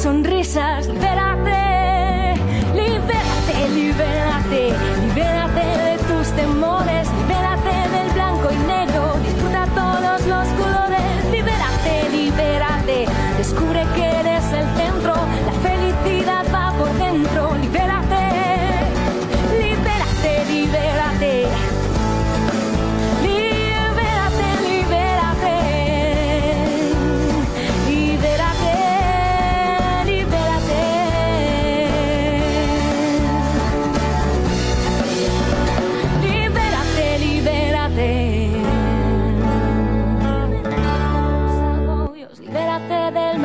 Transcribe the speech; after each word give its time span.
sonrisas, 0.00 0.86
libérate, 0.86 2.34
libérate, 2.74 3.68
libérate, 3.74 5.09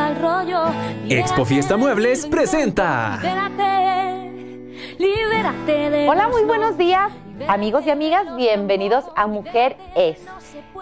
mal 0.06 0.22
rollo. 0.22 0.64
Expo 1.10 1.46
Fiesta 1.46 1.78
Muebles 1.78 2.28
presenta. 2.28 3.18
Libérate, 3.24 4.96
libérate 5.00 5.90
de 5.90 6.08
Hola, 6.08 6.28
muy 6.30 6.44
buenos 6.44 6.78
días, 6.78 7.12
amigos 7.48 7.88
y 7.88 7.90
amigas. 7.90 8.36
Bienvenidos 8.36 9.06
a 9.16 9.26
Mujer 9.26 9.78
Es. 9.96 10.20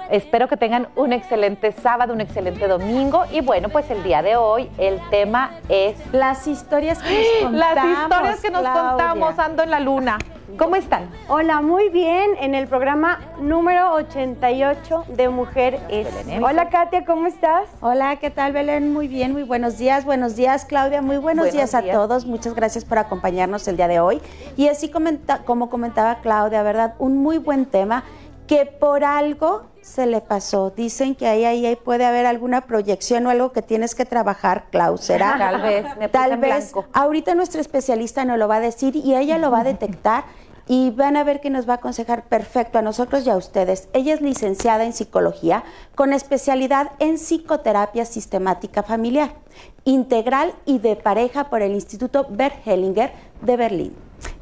Espero 0.10 0.50
que 0.50 0.58
tengan 0.58 0.90
un 0.98 1.14
excelente 1.14 1.72
sábado, 1.72 2.14
un 2.14 2.20
excelente 2.20 2.68
domingo. 2.68 3.24
Y 3.32 3.40
bueno, 3.40 3.70
pues 3.70 3.90
el 3.92 4.04
día 4.04 4.22
de 4.22 4.36
hoy 4.36 4.70
el 4.78 5.00
tema 5.10 5.52
es 5.70 5.96
Las 6.12 6.46
historias 6.46 7.02
que 7.02 7.44
nos 7.44 7.52
contamos. 7.52 7.76
las 7.76 8.02
historias 8.04 8.42
que 8.42 8.50
nos 8.50 8.62
Claudia. 8.62 8.90
contamos 8.90 9.40
ando 9.40 9.64
en 9.64 9.70
la 9.70 9.80
luna. 9.80 10.18
¿Cómo 10.58 10.76
están? 10.76 11.10
Hola, 11.30 11.62
muy 11.62 11.90
bien. 11.90 12.32
En 12.40 12.54
el 12.54 12.68
programa 12.68 13.20
número 13.40 13.94
88 13.94 15.06
de 15.10 15.30
Mujer 15.30 15.80
es. 15.90 16.08
Hola, 16.44 16.70
Katia, 16.70 17.06
¿cómo 17.06 17.28
estás? 17.28 17.68
Hola, 17.82 18.18
¿qué 18.18 18.30
tal 18.30 18.54
Belén? 18.54 18.94
Muy 18.94 19.08
bien, 19.08 19.32
muy 19.34 19.44
buenos 19.44 19.78
días. 19.78 20.06
Buenos 20.06 20.36
días, 20.36 20.66
Claudia. 20.66 21.02
Muy 21.02 21.18
buenos, 21.18 21.46
Buenos 21.46 21.54
días, 21.54 21.72
días. 21.72 21.96
a 21.96 21.98
todos. 21.98 22.26
Muchas 22.26 22.54
gracias 22.54 22.86
por 22.86 22.98
acompañarnos 23.00 23.68
el 23.68 23.78
día 23.78 23.88
de 23.88 24.00
hoy. 24.00 24.22
Y 24.56 24.68
así 24.68 24.90
comenta- 24.90 25.40
como 25.44 25.70
comentaba 25.70 26.20
Claudia, 26.22 26.62
¿verdad? 26.62 26.94
Un 27.00 27.18
muy 27.18 27.38
buen 27.40 27.66
tema 27.66 28.04
que 28.48 28.66
por 28.66 29.04
algo 29.06 29.64
se 29.82 30.06
le 30.06 30.20
pasó. 30.22 30.70
Dicen 30.70 31.16
que 31.16 31.28
ahí, 31.28 31.46
ahí, 31.46 31.66
ahí 31.66 31.76
puede 31.78 32.06
haber 32.06 32.26
alguna 32.26 32.62
proyección 32.62 33.26
o 33.26 33.30
algo 33.30 33.52
que 33.54 33.62
tienes 33.62 33.96
que 33.96 34.06
trabajar, 34.06 34.66
Clau. 34.70 34.98
¿Será? 34.98 35.36
Tal 35.38 35.62
vez, 35.62 35.86
me 35.98 36.10
Tal 36.10 36.32
en 36.34 36.42
vez. 36.42 36.72
blanco. 36.74 36.88
Ahorita 36.94 37.36
nuestra 37.36 37.62
especialista 37.62 38.24
nos 38.26 38.38
lo 38.38 38.48
va 38.48 38.58
a 38.58 38.60
decir 38.60 38.96
y 38.98 39.16
ella 39.16 39.38
lo 39.38 39.50
va 39.50 39.62
a 39.62 39.64
detectar 39.74 40.26
y 40.68 40.92
van 40.92 41.18
a 41.18 41.24
ver 41.24 41.42
que 41.42 41.50
nos 41.50 41.68
va 41.68 41.74
a 41.74 41.78
aconsejar 41.78 42.28
perfecto 42.28 42.80
a 42.80 42.82
nosotros 42.82 43.26
y 43.26 43.30
a 43.30 43.38
ustedes. 43.38 43.90
Ella 43.94 44.14
es 44.14 44.22
licenciada 44.22 44.86
en 44.86 44.94
psicología 44.94 45.64
con 45.96 46.14
especialidad 46.14 46.92
en 47.00 47.18
psicoterapia 47.18 48.06
sistemática 48.06 48.84
familiar, 48.84 49.36
integral 49.84 50.54
y 50.66 50.80
de 50.80 50.96
pareja 50.96 51.50
por 51.50 51.62
el 51.62 51.74
Instituto 51.74 52.28
Bert 52.30 52.56
Hellinger 52.66 53.12
de 53.42 53.58
Berlín. 53.58 53.96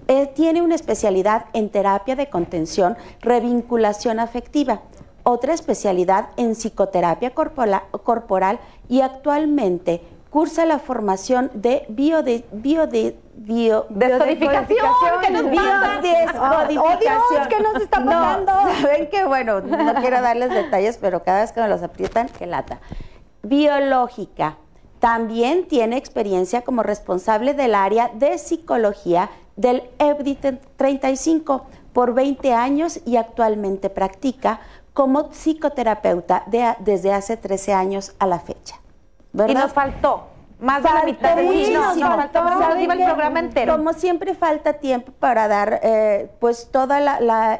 Eh, 0.08 0.28
tiene 0.28 0.62
una 0.62 0.76
especialidad 0.76 1.46
en 1.54 1.70
terapia 1.70 2.16
de 2.16 2.30
contención, 2.30 2.98
revinculación 3.22 4.20
afectiva, 4.20 4.82
otra 5.24 5.54
especialidad 5.54 6.30
en 6.38 6.56
psicoterapia 6.56 7.32
corporal 7.32 8.60
y 8.90 9.02
actualmente 9.02 10.02
cursa 10.32 10.66
la 10.66 10.80
formación 10.80 11.52
de 11.54 11.86
biode, 11.90 12.46
biode, 12.52 13.18
bio, 13.36 13.86
¿qué 13.88 13.94
nos 14.08 14.20
pasa? 14.20 14.26
biodescodificación. 16.02 16.42
Oh, 16.42 16.68
Dios, 16.68 17.48
¿qué 17.50 17.60
nos 17.62 17.76
está 17.76 18.04
pasando? 18.04 18.52
No, 18.54 18.82
saben 18.82 19.10
que 19.10 19.24
bueno, 19.26 19.62
no 19.62 19.94
quiero 19.96 20.22
darles 20.22 20.50
detalles, 20.50 20.98
pero 20.98 21.22
cada 21.24 21.42
vez 21.42 21.52
que 21.52 21.62
me 21.62 21.68
los 21.68 21.84
aprietan, 21.84 22.30
que 22.30 22.48
lata. 22.48 22.80
Biológica. 23.44 24.58
También 25.00 25.68
tiene 25.68 25.98
experiencia 25.98 26.62
como 26.62 26.82
responsable 26.84 27.54
del 27.54 27.76
área 27.76 28.10
de 28.14 28.38
psicología 28.38 29.30
del 29.56 29.84
EBDI 30.00 30.36
35 30.78 31.66
por 31.92 32.14
20 32.14 32.54
años 32.54 33.02
y 33.06 33.18
actualmente 33.18 33.90
practica 33.90 34.62
como 34.94 35.32
psicoterapeuta 35.34 36.44
de- 36.48 36.76
desde 36.80 37.12
hace 37.14 37.36
13 37.36 37.74
años 37.74 38.14
a 38.20 38.28
la 38.28 38.40
fecha. 38.40 38.76
Y 39.34 39.38
¿Verdad? 39.38 39.64
nos 39.64 39.74
faltó 39.74 40.28
más 40.62 40.84
de 40.84 40.90
la 40.90 41.04
mitad 41.04 41.36
programa 43.06 43.40
entero. 43.40 43.76
Como 43.76 43.94
siempre 43.94 44.36
falta 44.36 44.74
tiempo 44.74 45.12
para 45.20 45.48
dar 45.48 45.82
eh, 45.84 46.32
pues 46.40 46.70
todo 46.72 46.94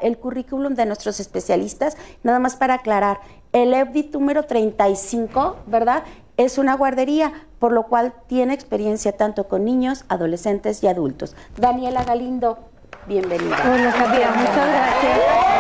el 0.02 0.18
currículum 0.18 0.76
de 0.76 0.86
nuestros 0.86 1.20
especialistas, 1.20 1.98
nada 2.24 2.40
más 2.40 2.56
para 2.56 2.76
aclarar, 2.76 3.20
el 3.52 3.74
EBDI 3.74 4.12
número 4.14 4.44
35, 4.44 5.58
¿verdad? 5.66 6.04
Es 6.38 6.58
una 6.58 6.76
guardería, 6.76 7.34
por 7.60 7.74
lo 7.74 7.84
cual 7.84 8.14
tiene 8.28 8.54
experiencia 8.54 9.18
tanto 9.18 9.48
con 9.48 9.66
niños, 9.66 10.06
adolescentes 10.08 10.84
y 10.84 10.88
adultos. 10.88 11.36
Daniela 11.58 12.04
Galindo, 12.04 12.60
bienvenida. 13.08 13.58
Hola, 13.66 13.92
Katia, 13.92 14.30
muchas 14.32 14.56
gracias. 14.56 15.51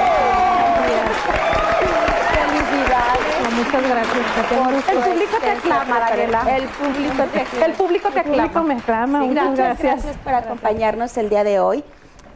Muchas 3.65 3.87
gracias. 3.89 4.89
El 4.89 4.97
público 4.99 5.37
te 5.41 5.49
aclama, 5.51 5.99
Daniela. 5.99 6.57
El 6.57 6.63
público 6.67 7.23
te 7.31 7.39
aclama. 7.41 7.65
El 7.65 7.73
público 7.73 8.09
te 8.09 8.19
El 8.19 8.25
público 8.25 8.43
aclama. 8.45 8.67
me 8.67 8.73
aclama, 8.79 9.21
Sí, 9.21 9.27
muchas 9.27 9.49
muchas 9.49 9.65
gracias. 9.65 9.93
gracias 10.03 10.17
por 10.23 10.33
acompañarnos 10.33 11.17
el 11.17 11.29
día 11.29 11.43
de 11.43 11.59
hoy. 11.59 11.83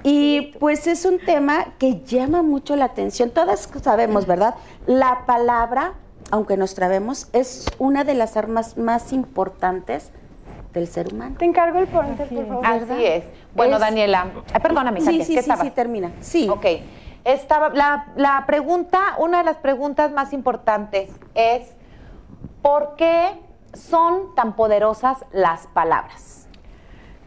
Y 0.04 0.54
pues 0.60 0.86
es 0.86 1.04
un 1.06 1.18
tema 1.20 1.66
que 1.80 2.02
llama 2.04 2.44
mucho 2.44 2.76
la 2.76 2.86
atención. 2.86 3.32
Todas 3.32 3.68
sabemos, 3.82 4.28
¿verdad? 4.28 4.54
La 4.86 5.26
palabra, 5.26 5.94
aunque 6.30 6.58
nos 6.58 6.76
trabemos, 6.76 7.28
es 7.34 7.66
una 7.80 8.04
de 8.04 8.14
las 8.14 8.38
armas 8.38 8.78
más 8.78 9.12
importantes 9.14 10.12
del 10.74 10.88
ser 10.88 11.12
humano. 11.12 11.36
Te 11.40 11.46
encargo 11.46 11.80
el 11.80 11.88
ponte, 11.88 12.26
por 12.26 12.48
favor. 12.48 12.66
Así 12.68 13.04
es. 13.06 13.24
Bueno, 13.56 13.76
Es- 13.76 13.80
Daniela, 13.80 14.28
perdóname, 14.62 15.00
Sí, 15.00 15.06
Katia, 15.08 15.26
sí, 15.26 15.34
¿qué 15.36 15.42
sí, 15.42 15.50
estabas? 15.50 15.66
sí, 15.66 15.72
termina. 15.72 16.12
Sí. 16.20 16.50
Ok. 16.50 16.66
Estaba, 17.26 17.70
la, 17.70 18.08
la 18.16 18.44
pregunta, 18.46 19.00
una 19.20 19.40
de 19.40 19.44
las 19.44 19.58
preguntas 19.58 20.12
más 20.12 20.32
importantes 20.32 21.10
es, 21.34 21.76
¿por 22.62 22.96
qué 22.96 23.32
son 23.74 24.36
tan 24.36 24.54
poderosas 24.56 25.26
las 25.34 25.68
palabras? 25.68 26.48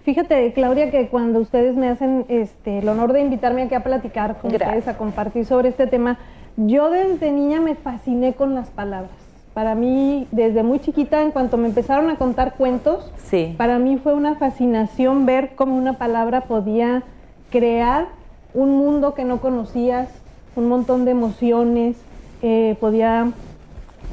Fíjate, 0.04 0.52
Claudia, 0.54 0.90
que 0.90 1.08
cuando 1.08 1.40
ustedes 1.40 1.76
me 1.76 1.88
hacen 1.88 2.24
este, 2.28 2.78
el 2.78 2.88
honor 2.88 3.12
de 3.12 3.20
invitarme 3.20 3.62
aquí 3.62 3.74
a 3.74 3.82
platicar 3.82 4.38
con 4.38 4.50
Gracias. 4.52 4.78
ustedes, 4.78 4.94
a 4.94 4.96
compartir 4.98 5.44
sobre 5.44 5.68
este 5.68 5.86
tema, 5.86 6.16
yo 6.56 6.88
desde 6.90 7.30
niña 7.30 7.60
me 7.60 7.74
fasciné 7.74 8.34
con 8.34 8.54
las 8.54 8.70
palabras. 8.70 9.10
Para 9.52 9.74
mí, 9.74 10.28
desde 10.30 10.62
muy 10.62 10.78
chiquita, 10.78 11.20
en 11.20 11.32
cuanto 11.32 11.56
me 11.56 11.66
empezaron 11.68 12.08
a 12.10 12.16
contar 12.16 12.54
cuentos, 12.54 13.12
Sí. 13.24 13.54
para 13.58 13.78
mí 13.78 13.98
fue 13.98 14.14
una 14.14 14.36
fascinación 14.36 15.26
ver 15.26 15.56
cómo 15.56 15.76
una 15.76 15.94
palabra 15.94 16.42
podía 16.42 17.02
crear 17.50 18.06
un 18.54 18.76
mundo 18.76 19.14
que 19.14 19.24
no 19.24 19.40
conocías, 19.40 20.08
un 20.56 20.68
montón 20.68 21.04
de 21.04 21.12
emociones, 21.12 21.96
eh, 22.42 22.76
podía 22.80 23.32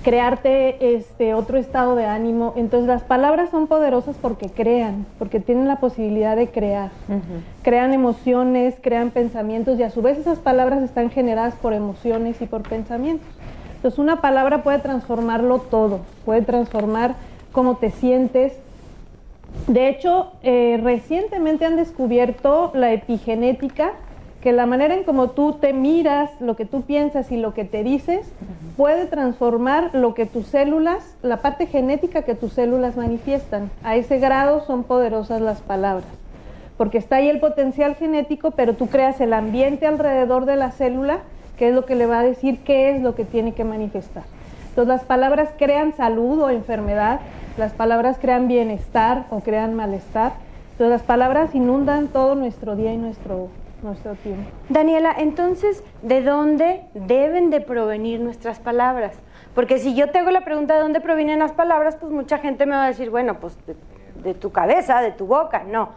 crearte 0.03 0.95
este 0.95 1.33
otro 1.33 1.57
estado 1.57 1.95
de 1.95 2.05
ánimo. 2.05 2.53
Entonces 2.55 2.87
las 2.87 3.01
palabras 3.01 3.49
son 3.49 3.65
poderosas 3.65 4.15
porque 4.21 4.49
crean, 4.49 5.07
porque 5.17 5.39
tienen 5.39 5.67
la 5.67 5.79
posibilidad 5.79 6.35
de 6.35 6.49
crear. 6.49 6.91
Crean 7.63 7.91
emociones, 7.91 8.75
crean 8.81 9.09
pensamientos 9.09 9.79
y 9.79 9.83
a 9.83 9.89
su 9.89 10.03
vez 10.03 10.19
esas 10.19 10.37
palabras 10.37 10.83
están 10.83 11.09
generadas 11.09 11.55
por 11.55 11.73
emociones 11.73 12.39
y 12.39 12.45
por 12.45 12.61
pensamientos. 12.61 13.27
Entonces 13.77 13.97
una 13.97 14.21
palabra 14.21 14.61
puede 14.61 14.77
transformarlo 14.77 15.57
todo, 15.57 16.01
puede 16.23 16.43
transformar 16.43 17.15
cómo 17.51 17.77
te 17.77 17.89
sientes. 17.89 18.53
De 19.67 19.89
hecho, 19.89 20.33
eh, 20.43 20.79
recientemente 20.83 21.65
han 21.65 21.77
descubierto 21.77 22.71
la 22.75 22.93
epigenética, 22.93 23.93
que 24.45 24.53
la 24.53 24.67
manera 24.67 24.93
en 24.93 25.05
como 25.05 25.31
tú 25.31 25.53
te 25.53 25.73
miras, 25.73 26.29
lo 26.39 26.55
que 26.55 26.65
tú 26.65 26.83
piensas 26.83 27.31
y 27.31 27.37
lo 27.37 27.55
que 27.55 27.65
te 27.65 27.83
dices, 27.83 28.31
puede 28.77 29.07
transformar 29.07 29.89
lo 29.93 30.13
que 30.13 30.27
tus 30.27 30.45
células, 30.45 31.17
la 31.23 31.37
parte 31.37 31.65
genética 31.65 32.21
que 32.21 32.35
tus 32.35 32.53
células 32.53 32.95
manifiestan. 32.95 33.71
A 33.83 33.95
ese 33.95 34.19
grado 34.19 34.63
son 34.63 34.83
poderosas 34.83 35.41
las 35.41 35.61
palabras, 35.61 36.05
porque 36.77 36.99
está 36.99 37.15
ahí 37.15 37.27
el 37.27 37.39
potencial 37.39 37.95
genético, 37.95 38.51
pero 38.51 38.75
tú 38.75 38.85
creas 38.85 39.19
el 39.19 39.33
ambiente 39.33 39.87
alrededor 39.87 40.45
de 40.45 40.57
la 40.57 40.69
célula, 40.69 41.21
que 41.57 41.69
es 41.69 41.73
lo 41.73 41.87
que 41.87 41.95
le 41.95 42.05
va 42.05 42.19
a 42.19 42.23
decir 42.23 42.59
qué 42.59 42.91
es 42.91 43.01
lo 43.01 43.15
que 43.15 43.25
tiene 43.25 43.53
que 43.53 43.63
manifestar. 43.63 44.25
Entonces 44.69 44.89
las 44.89 45.05
palabras 45.05 45.49
crean 45.57 45.95
salud 45.95 46.39
o 46.39 46.51
enfermedad, 46.51 47.19
las 47.57 47.71
palabras 47.71 48.19
crean 48.21 48.47
bienestar 48.47 49.25
o 49.31 49.39
crean 49.39 49.73
malestar. 49.73 50.33
Entonces 50.73 50.91
las 50.91 51.01
palabras 51.01 51.55
inundan 51.55 52.09
todo 52.09 52.35
nuestro 52.35 52.75
día 52.75 52.93
y 52.93 52.97
nuestro, 52.97 53.49
nuestro 53.85 54.15
tiempo. 54.15 54.49
Daniela, 54.69 55.15
entonces, 55.17 55.83
¿de 56.01 56.21
dónde 56.21 56.81
deben 56.93 57.49
de 57.49 57.61
provenir 57.61 58.19
nuestras 58.19 58.59
palabras? 58.59 59.13
Porque 59.53 59.79
si 59.79 59.95
yo 59.95 60.09
te 60.09 60.19
hago 60.19 60.31
la 60.31 60.41
pregunta 60.41 60.75
de 60.75 60.81
dónde 60.81 60.99
provienen 60.99 61.39
las 61.39 61.53
palabras, 61.53 61.95
pues 61.95 62.11
mucha 62.11 62.39
gente 62.39 62.65
me 62.65 62.75
va 62.75 62.85
a 62.85 62.87
decir, 62.87 63.09
bueno, 63.09 63.39
pues 63.39 63.57
de, 63.65 63.75
de 64.23 64.33
tu 64.33 64.51
cabeza, 64.51 65.01
de 65.01 65.11
tu 65.11 65.27
boca, 65.27 65.63
no. 65.63 65.89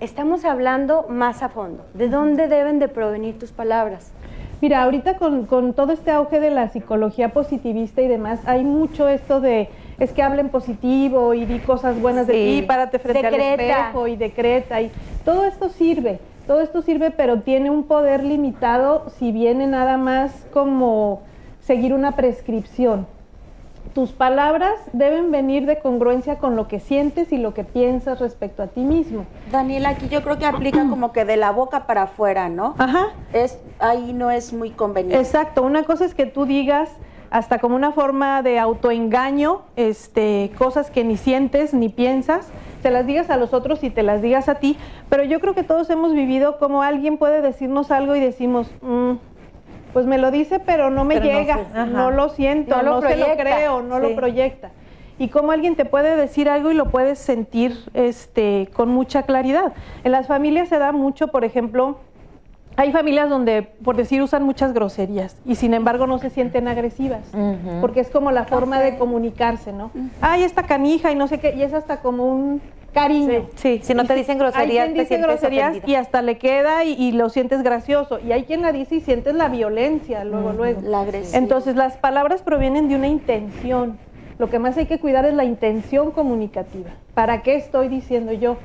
Estamos 0.00 0.44
hablando 0.44 1.06
más 1.08 1.42
a 1.42 1.48
fondo. 1.48 1.86
¿De 1.94 2.08
dónde 2.08 2.46
deben 2.46 2.78
de 2.78 2.88
provenir 2.88 3.38
tus 3.38 3.50
palabras? 3.50 4.12
Mira, 4.60 4.82
ahorita 4.82 5.16
con, 5.18 5.46
con 5.46 5.72
todo 5.72 5.92
este 5.92 6.10
auge 6.10 6.40
de 6.40 6.50
la 6.50 6.68
psicología 6.68 7.28
positivista 7.30 8.02
y 8.02 8.08
demás, 8.08 8.40
hay 8.46 8.64
mucho 8.64 9.08
esto 9.08 9.40
de 9.40 9.68
es 10.00 10.12
que 10.12 10.22
hablen 10.22 10.48
positivo 10.48 11.34
y 11.34 11.44
di 11.44 11.58
cosas 11.58 12.00
buenas 12.00 12.26
de 12.26 12.32
ti, 12.32 12.64
párate 12.66 12.98
frente 12.98 13.26
al 13.26 13.34
espejo 13.34 14.06
y 14.06 14.16
decreta 14.16 14.80
y 14.80 14.90
todo 15.24 15.44
esto 15.44 15.68
sirve, 15.68 16.20
todo 16.48 16.62
esto 16.62 16.80
sirve, 16.80 17.10
pero 17.10 17.42
tiene 17.42 17.70
un 17.70 17.84
poder 17.84 18.24
limitado 18.24 19.10
si 19.18 19.30
viene 19.32 19.66
nada 19.66 19.98
más 19.98 20.32
como 20.50 21.20
seguir 21.60 21.92
una 21.92 22.12
prescripción. 22.12 23.06
Tus 23.94 24.12
palabras 24.12 24.74
deben 24.94 25.30
venir 25.30 25.66
de 25.66 25.78
congruencia 25.80 26.38
con 26.38 26.56
lo 26.56 26.66
que 26.66 26.80
sientes 26.80 27.32
y 27.32 27.38
lo 27.38 27.52
que 27.52 27.64
piensas 27.64 28.18
respecto 28.18 28.62
a 28.62 28.68
ti 28.68 28.80
mismo. 28.80 29.26
Daniela, 29.52 29.90
aquí 29.90 30.08
yo 30.08 30.22
creo 30.22 30.38
que 30.38 30.46
aplica 30.46 30.88
como 30.88 31.12
que 31.12 31.26
de 31.26 31.36
la 31.36 31.52
boca 31.52 31.86
para 31.86 32.02
afuera, 32.02 32.48
¿no? 32.48 32.74
Ajá. 32.78 33.08
Es, 33.34 33.58
ahí 33.78 34.14
no 34.14 34.30
es 34.30 34.54
muy 34.54 34.70
conveniente. 34.70 35.20
Exacto, 35.20 35.62
una 35.62 35.82
cosa 35.82 36.06
es 36.06 36.14
que 36.14 36.26
tú 36.26 36.46
digas 36.46 36.88
hasta 37.30 37.58
como 37.58 37.76
una 37.76 37.92
forma 37.92 38.42
de 38.42 38.58
autoengaño, 38.58 39.62
este, 39.76 40.50
cosas 40.58 40.90
que 40.90 41.04
ni 41.04 41.16
sientes 41.16 41.74
ni 41.74 41.88
piensas, 41.88 42.48
te 42.82 42.90
las 42.90 43.06
digas 43.06 43.30
a 43.30 43.36
los 43.36 43.52
otros 43.52 43.82
y 43.84 43.90
te 43.90 44.02
las 44.02 44.22
digas 44.22 44.48
a 44.48 44.56
ti, 44.56 44.76
pero 45.08 45.24
yo 45.24 45.40
creo 45.40 45.54
que 45.54 45.62
todos 45.62 45.90
hemos 45.90 46.14
vivido 46.14 46.58
como 46.58 46.82
alguien 46.82 47.18
puede 47.18 47.42
decirnos 47.42 47.90
algo 47.90 48.14
y 48.14 48.20
decimos, 48.20 48.70
mm, 48.82 49.14
pues 49.92 50.06
me 50.06 50.18
lo 50.18 50.30
dice, 50.30 50.60
pero 50.60 50.90
no 50.90 51.04
me 51.04 51.20
llega, 51.20 51.86
no, 51.86 52.10
lo 52.10 52.28
siento, 52.28 52.82
no, 52.82 53.00
se 53.00 53.16
lo 53.16 53.36
creo, 53.36 53.82
no 53.82 53.98
lo 53.98 54.14
proyecta. 54.14 54.70
Y 55.18 55.28
como 55.28 55.50
alguien 55.50 55.74
te 55.74 55.84
puede 55.84 56.14
decir 56.14 56.48
algo 56.48 56.70
y 56.70 56.74
lo 56.74 56.90
puedes 56.90 57.18
sentir 57.18 57.76
este, 57.94 58.68
con 58.72 58.88
mucha 58.88 59.24
claridad. 59.24 59.72
En 60.04 60.12
las 60.12 60.28
familias 60.28 60.68
se 60.68 60.78
da 60.78 60.92
mucho, 60.92 61.28
por 61.28 61.44
ejemplo, 61.44 61.98
hay 62.78 62.92
familias 62.92 63.28
donde, 63.28 63.62
por 63.62 63.96
decir, 63.96 64.22
usan 64.22 64.44
muchas 64.44 64.72
groserías 64.72 65.36
y 65.44 65.56
sin 65.56 65.74
embargo 65.74 66.06
no 66.06 66.18
se 66.18 66.30
sienten 66.30 66.68
agresivas, 66.68 67.24
porque 67.80 67.98
es 67.98 68.08
como 68.08 68.30
la 68.30 68.44
forma 68.44 68.78
de 68.78 68.96
comunicarse, 68.96 69.72
¿no? 69.72 69.90
Ay, 70.20 70.44
esta 70.44 70.62
canija 70.62 71.10
y 71.10 71.16
no 71.16 71.26
sé 71.26 71.40
qué, 71.40 71.56
y 71.56 71.62
es 71.62 71.74
hasta 71.74 72.00
como 72.02 72.26
un 72.26 72.62
cariño. 72.92 73.46
Sí, 73.56 73.80
si 73.82 73.94
no 73.94 74.04
te 74.04 74.14
dicen 74.14 74.38
groserías, 74.38 74.86
hay 74.86 74.92
quien 74.92 75.04
dice 75.04 75.20
groserías 75.20 75.76
y 75.84 75.96
hasta 75.96 76.22
le 76.22 76.38
queda 76.38 76.84
y, 76.84 77.10
lo 77.10 77.30
sientes 77.30 77.64
gracioso. 77.64 78.20
Y 78.20 78.30
hay 78.30 78.44
quien 78.44 78.62
la 78.62 78.70
dice 78.70 78.94
y 78.94 79.00
sientes 79.00 79.34
la 79.34 79.48
violencia 79.48 80.22
luego, 80.22 80.52
luego. 80.52 80.80
La 80.82 81.00
agresión. 81.00 81.42
Entonces 81.42 81.74
las 81.74 81.96
palabras 81.96 82.42
provienen 82.42 82.88
de 82.88 82.94
una 82.94 83.08
intención. 83.08 83.98
Lo 84.38 84.48
que 84.50 84.60
más 84.60 84.76
hay 84.76 84.86
que 84.86 85.00
cuidar 85.00 85.24
es 85.24 85.34
la 85.34 85.44
intención 85.44 86.12
comunicativa. 86.12 86.90
¿Para 87.14 87.42
qué 87.42 87.56
estoy 87.56 87.88
diciendo 87.88 88.32
yo? 88.32 88.56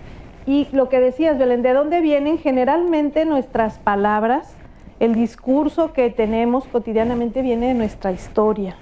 Y 0.46 0.68
lo 0.74 0.90
que 0.90 1.00
decías, 1.00 1.38
Belén, 1.38 1.62
¿de 1.62 1.74
dónde 1.74 2.02
vienen 2.02 2.38
generalmente 2.38 3.26
nuestras 3.26 3.80
palabras? 3.80 4.56
El 5.00 5.16
discurso 5.16 5.94
que 5.94 6.10
tenemos 6.10 6.66
cotidianamente 6.66 7.42
viene 7.42 7.68
de 7.68 7.74
nuestra 7.74 8.12
historia, 8.12 8.76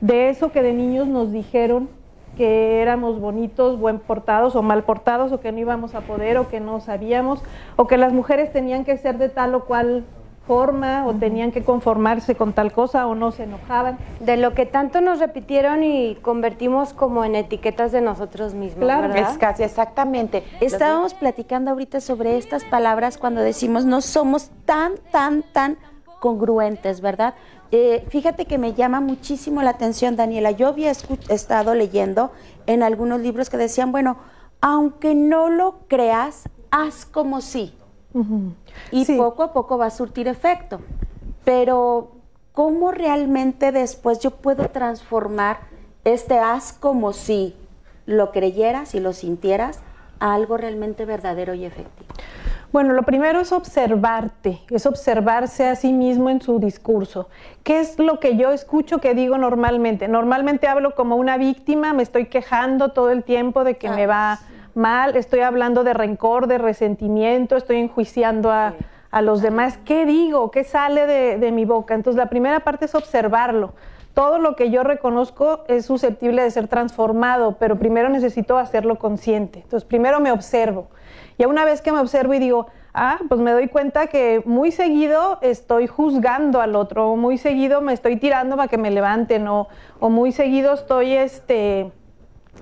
de 0.00 0.30
eso 0.30 0.50
que 0.50 0.62
de 0.62 0.72
niños 0.72 1.06
nos 1.06 1.30
dijeron 1.30 1.90
que 2.36 2.80
éramos 2.80 3.20
bonitos, 3.20 3.78
buen 3.78 3.98
portados 3.98 4.54
o 4.56 4.62
mal 4.62 4.84
portados, 4.84 5.32
o 5.32 5.40
que 5.40 5.52
no 5.52 5.58
íbamos 5.58 5.94
a 5.94 6.02
poder, 6.02 6.38
o 6.38 6.48
que 6.48 6.60
no 6.60 6.80
sabíamos, 6.80 7.42
o 7.76 7.86
que 7.86 7.98
las 7.98 8.12
mujeres 8.12 8.52
tenían 8.52 8.84
que 8.84 8.96
ser 8.96 9.18
de 9.18 9.28
tal 9.28 9.54
o 9.54 9.64
cual 9.64 10.04
forma 10.48 11.06
o 11.06 11.14
tenían 11.14 11.52
que 11.52 11.62
conformarse 11.62 12.34
con 12.34 12.54
tal 12.54 12.72
cosa 12.72 13.06
o 13.06 13.14
no 13.14 13.30
se 13.30 13.44
enojaban. 13.44 13.98
De 14.18 14.38
lo 14.38 14.54
que 14.54 14.64
tanto 14.64 15.02
nos 15.02 15.20
repitieron 15.20 15.84
y 15.84 16.16
convertimos 16.16 16.94
como 16.94 17.24
en 17.24 17.36
etiquetas 17.36 17.92
de 17.92 18.00
nosotros 18.00 18.54
mismos. 18.54 18.84
Claro, 18.84 19.08
¿verdad? 19.08 19.30
es 19.30 19.38
casi 19.38 19.62
exactamente. 19.62 20.42
Estábamos 20.60 21.12
platicando 21.12 21.70
ahorita 21.70 22.00
sobre 22.00 22.38
estas 22.38 22.64
palabras 22.64 23.18
cuando 23.18 23.42
decimos 23.42 23.84
no 23.84 24.00
somos 24.00 24.50
tan, 24.64 24.94
tan, 25.12 25.42
tan 25.52 25.76
congruentes, 26.18 27.02
¿verdad? 27.02 27.34
Eh, 27.70 28.06
fíjate 28.08 28.46
que 28.46 28.56
me 28.56 28.72
llama 28.72 29.00
muchísimo 29.00 29.62
la 29.62 29.70
atención, 29.70 30.16
Daniela. 30.16 30.52
Yo 30.52 30.68
había 30.68 30.90
estado 30.90 31.74
leyendo 31.74 32.32
en 32.66 32.82
algunos 32.82 33.20
libros 33.20 33.50
que 33.50 33.58
decían, 33.58 33.92
bueno, 33.92 34.16
aunque 34.62 35.14
no 35.14 35.50
lo 35.50 35.80
creas, 35.88 36.48
haz 36.70 37.04
como 37.04 37.42
si. 37.42 37.74
Y 38.90 39.04
poco 39.16 39.42
a 39.42 39.52
poco 39.52 39.78
va 39.78 39.86
a 39.86 39.90
surtir 39.90 40.28
efecto. 40.28 40.80
Pero, 41.44 42.12
¿cómo 42.52 42.90
realmente 42.90 43.72
después 43.72 44.18
yo 44.20 44.32
puedo 44.32 44.68
transformar 44.68 45.58
este 46.04 46.38
haz 46.38 46.72
como 46.72 47.12
si 47.12 47.54
lo 48.06 48.32
creyeras 48.32 48.94
y 48.94 49.00
lo 49.00 49.12
sintieras 49.12 49.80
a 50.20 50.34
algo 50.34 50.56
realmente 50.56 51.04
verdadero 51.04 51.54
y 51.54 51.64
efectivo? 51.64 52.08
Bueno, 52.70 52.92
lo 52.92 53.02
primero 53.04 53.40
es 53.40 53.52
observarte, 53.52 54.60
es 54.68 54.84
observarse 54.84 55.66
a 55.66 55.74
sí 55.74 55.90
mismo 55.94 56.28
en 56.28 56.42
su 56.42 56.58
discurso. 56.58 57.30
¿Qué 57.62 57.80
es 57.80 57.98
lo 57.98 58.20
que 58.20 58.36
yo 58.36 58.52
escucho 58.52 58.98
que 58.98 59.14
digo 59.14 59.38
normalmente? 59.38 60.06
Normalmente 60.06 60.68
hablo 60.68 60.94
como 60.94 61.16
una 61.16 61.38
víctima, 61.38 61.94
me 61.94 62.02
estoy 62.02 62.26
quejando 62.26 62.90
todo 62.90 63.10
el 63.10 63.24
tiempo 63.24 63.64
de 63.64 63.78
que 63.78 63.88
me 63.88 64.06
va 64.06 64.40
mal, 64.78 65.16
estoy 65.16 65.40
hablando 65.40 65.84
de 65.84 65.92
rencor, 65.92 66.46
de 66.46 66.58
resentimiento, 66.58 67.56
estoy 67.56 67.76
enjuiciando 67.76 68.50
a, 68.50 68.74
los 69.20 69.42
demás. 69.42 69.78
¿Qué 69.84 70.06
digo? 70.06 70.50
¿Qué 70.50 70.64
sale 70.64 71.06
de, 71.06 71.38
de 71.38 71.50
mi 71.50 71.64
boca? 71.64 71.94
Entonces, 71.94 72.16
la 72.18 72.30
primera 72.30 72.60
parte 72.60 72.84
es 72.84 72.94
observarlo 72.94 73.74
todo 74.18 74.40
lo 74.40 74.56
que 74.56 74.70
yo 74.70 74.82
reconozco 74.82 75.62
es 75.68 75.86
susceptible 75.86 76.42
de 76.42 76.50
ser 76.50 76.66
transformado, 76.66 77.54
pero 77.60 77.78
primero 77.78 78.08
necesito 78.08 78.58
hacerlo 78.58 78.96
consciente. 78.96 79.60
Entonces, 79.60 79.88
primero 79.88 80.18
me 80.18 80.32
observo. 80.32 80.88
Y 81.38 81.44
una 81.44 81.64
vez 81.64 81.82
que 81.82 81.92
me 81.92 82.00
observo 82.00 82.34
y 82.34 82.40
digo, 82.40 82.66
ah, 82.94 83.20
pues 83.28 83.40
me 83.40 83.52
doy 83.52 83.68
cuenta 83.68 84.08
que 84.08 84.42
muy 84.44 84.72
seguido 84.72 85.38
estoy 85.40 85.86
juzgando 85.86 86.60
al 86.60 86.74
otro, 86.74 87.12
o 87.12 87.16
muy 87.16 87.38
seguido 87.38 87.80
me 87.80 87.92
estoy 87.92 88.16
tirando 88.16 88.56
para 88.56 88.66
que 88.66 88.76
me 88.76 88.90
levanten, 88.90 89.46
o, 89.46 89.68
o 90.00 90.10
muy 90.10 90.32
seguido 90.32 90.74
estoy 90.74 91.12
este, 91.12 91.92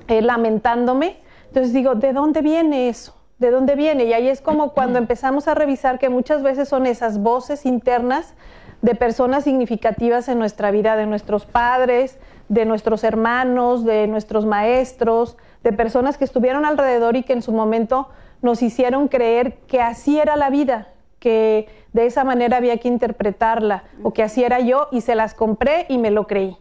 eh, 0.09 0.21
lamentándome. 0.21 1.17
Entonces 1.49 1.73
digo, 1.73 1.95
¿de 1.95 2.13
dónde 2.13 2.43
viene 2.43 2.89
eso? 2.89 3.15
¿De 3.39 3.51
dónde 3.51 3.75
viene? 3.75 4.05
Y 4.05 4.13
ahí 4.13 4.29
es 4.29 4.41
como 4.41 4.71
cuando 4.75 4.99
empezamos 4.99 5.49
a 5.49 5.55
revisar 5.55 5.99
que 5.99 6.09
muchas 6.09 6.43
veces 6.43 6.69
son 6.69 6.87
esas 6.87 7.19
voces 7.19 7.67
internas 7.67 8.35
de 8.83 8.95
personas 8.95 9.45
significativas 9.45 10.29
en 10.29 10.39
nuestra 10.39 10.71
vida, 10.71 10.97
de 10.97 11.07
nuestros 11.07 11.47
padres, 11.47 12.19
de 12.49 12.65
nuestros 12.65 13.05
hermanos, 13.05 13.85
de 13.85 14.07
nuestros 14.07 14.47
maestros, 14.47 15.37
de 15.65 15.73
personas 15.73 16.19
que 16.19 16.25
estuvieron 16.25 16.65
alrededor 16.65 17.17
y 17.17 17.23
que 17.23 17.33
en 17.33 17.43
su 17.43 17.53
momento 17.53 18.09
nos 18.43 18.63
hicieron 18.63 19.09
creer 19.09 19.55
que 19.67 19.81
así 19.81 20.19
era 20.21 20.37
la 20.37 20.51
vida, 20.51 20.89
que 21.19 21.69
de 21.93 22.07
esa 22.07 22.23
manera 22.25 22.59
había 22.59 22.77
que 22.77 22.89
interpretarla, 22.89 23.85
o 24.03 24.13
que 24.13 24.23
así 24.23 24.45
era 24.45 24.61
yo 24.61 24.89
y 24.93 25.01
se 25.01 25.15
las 25.15 25.35
compré 25.35 25.87
y 25.89 25.99
me 25.99 26.11
lo 26.11 26.27
creí. 26.27 26.57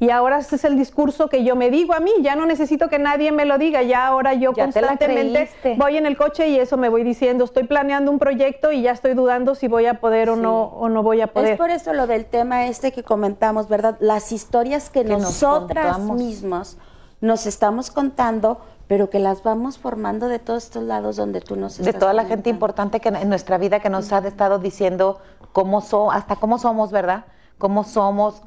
Y 0.00 0.10
ahora 0.10 0.38
ese 0.38 0.56
es 0.56 0.64
el 0.64 0.76
discurso 0.76 1.28
que 1.28 1.42
yo 1.42 1.56
me 1.56 1.70
digo 1.70 1.92
a 1.92 2.00
mí, 2.00 2.12
ya 2.20 2.36
no 2.36 2.46
necesito 2.46 2.88
que 2.88 3.00
nadie 3.00 3.32
me 3.32 3.44
lo 3.44 3.58
diga, 3.58 3.82
ya 3.82 4.06
ahora 4.06 4.32
yo 4.34 4.52
constantemente 4.52 5.48
voy 5.76 5.96
en 5.96 6.06
el 6.06 6.16
coche 6.16 6.48
y 6.48 6.58
eso 6.58 6.76
me 6.76 6.88
voy 6.88 7.02
diciendo, 7.02 7.44
estoy 7.44 7.64
planeando 7.64 8.12
un 8.12 8.20
proyecto 8.20 8.70
y 8.70 8.82
ya 8.82 8.92
estoy 8.92 9.14
dudando 9.14 9.56
si 9.56 9.66
voy 9.66 9.86
a 9.86 9.94
poder 9.94 10.30
o 10.30 10.36
no 10.36 10.62
o 10.62 10.88
no 10.88 11.02
voy 11.02 11.20
a 11.20 11.26
poder. 11.26 11.52
Es 11.52 11.58
por 11.58 11.70
eso 11.70 11.92
lo 11.92 12.06
del 12.06 12.26
tema 12.26 12.66
este 12.66 12.92
que 12.92 13.02
comentamos, 13.02 13.68
¿verdad? 13.68 13.96
Las 13.98 14.30
historias 14.30 14.88
que, 14.90 15.02
nosotras 15.04 15.98
mismas 15.98 16.76
nos 17.20 17.46
estamos 17.46 17.90
contando 17.90 18.60
pero 18.88 19.10
que 19.10 19.18
las 19.18 19.42
vamos 19.42 19.78
formando 19.78 20.28
de 20.28 20.38
todos 20.38 20.64
estos 20.64 20.82
lados 20.82 21.16
donde 21.16 21.42
tú 21.42 21.56
nos 21.56 21.78
estás 21.78 21.92
De 21.92 21.98
toda 21.98 22.14
la 22.14 22.24
gente 22.24 22.48
importante 22.48 23.00
que 23.00 23.10
en 23.10 23.28
nuestra 23.28 23.58
vida 23.58 23.80
que 23.80 23.90
nos 23.90 24.10
ha 24.12 24.18
estado 24.26 24.58
diciendo 24.58 25.20
cómo 25.52 25.82
somos, 25.82 26.14
hasta 26.14 26.36
cómo 26.36 26.58
somos, 26.58 26.90
¿verdad? 26.90 27.26
Cómo 27.58 27.82
somos, 27.82 28.40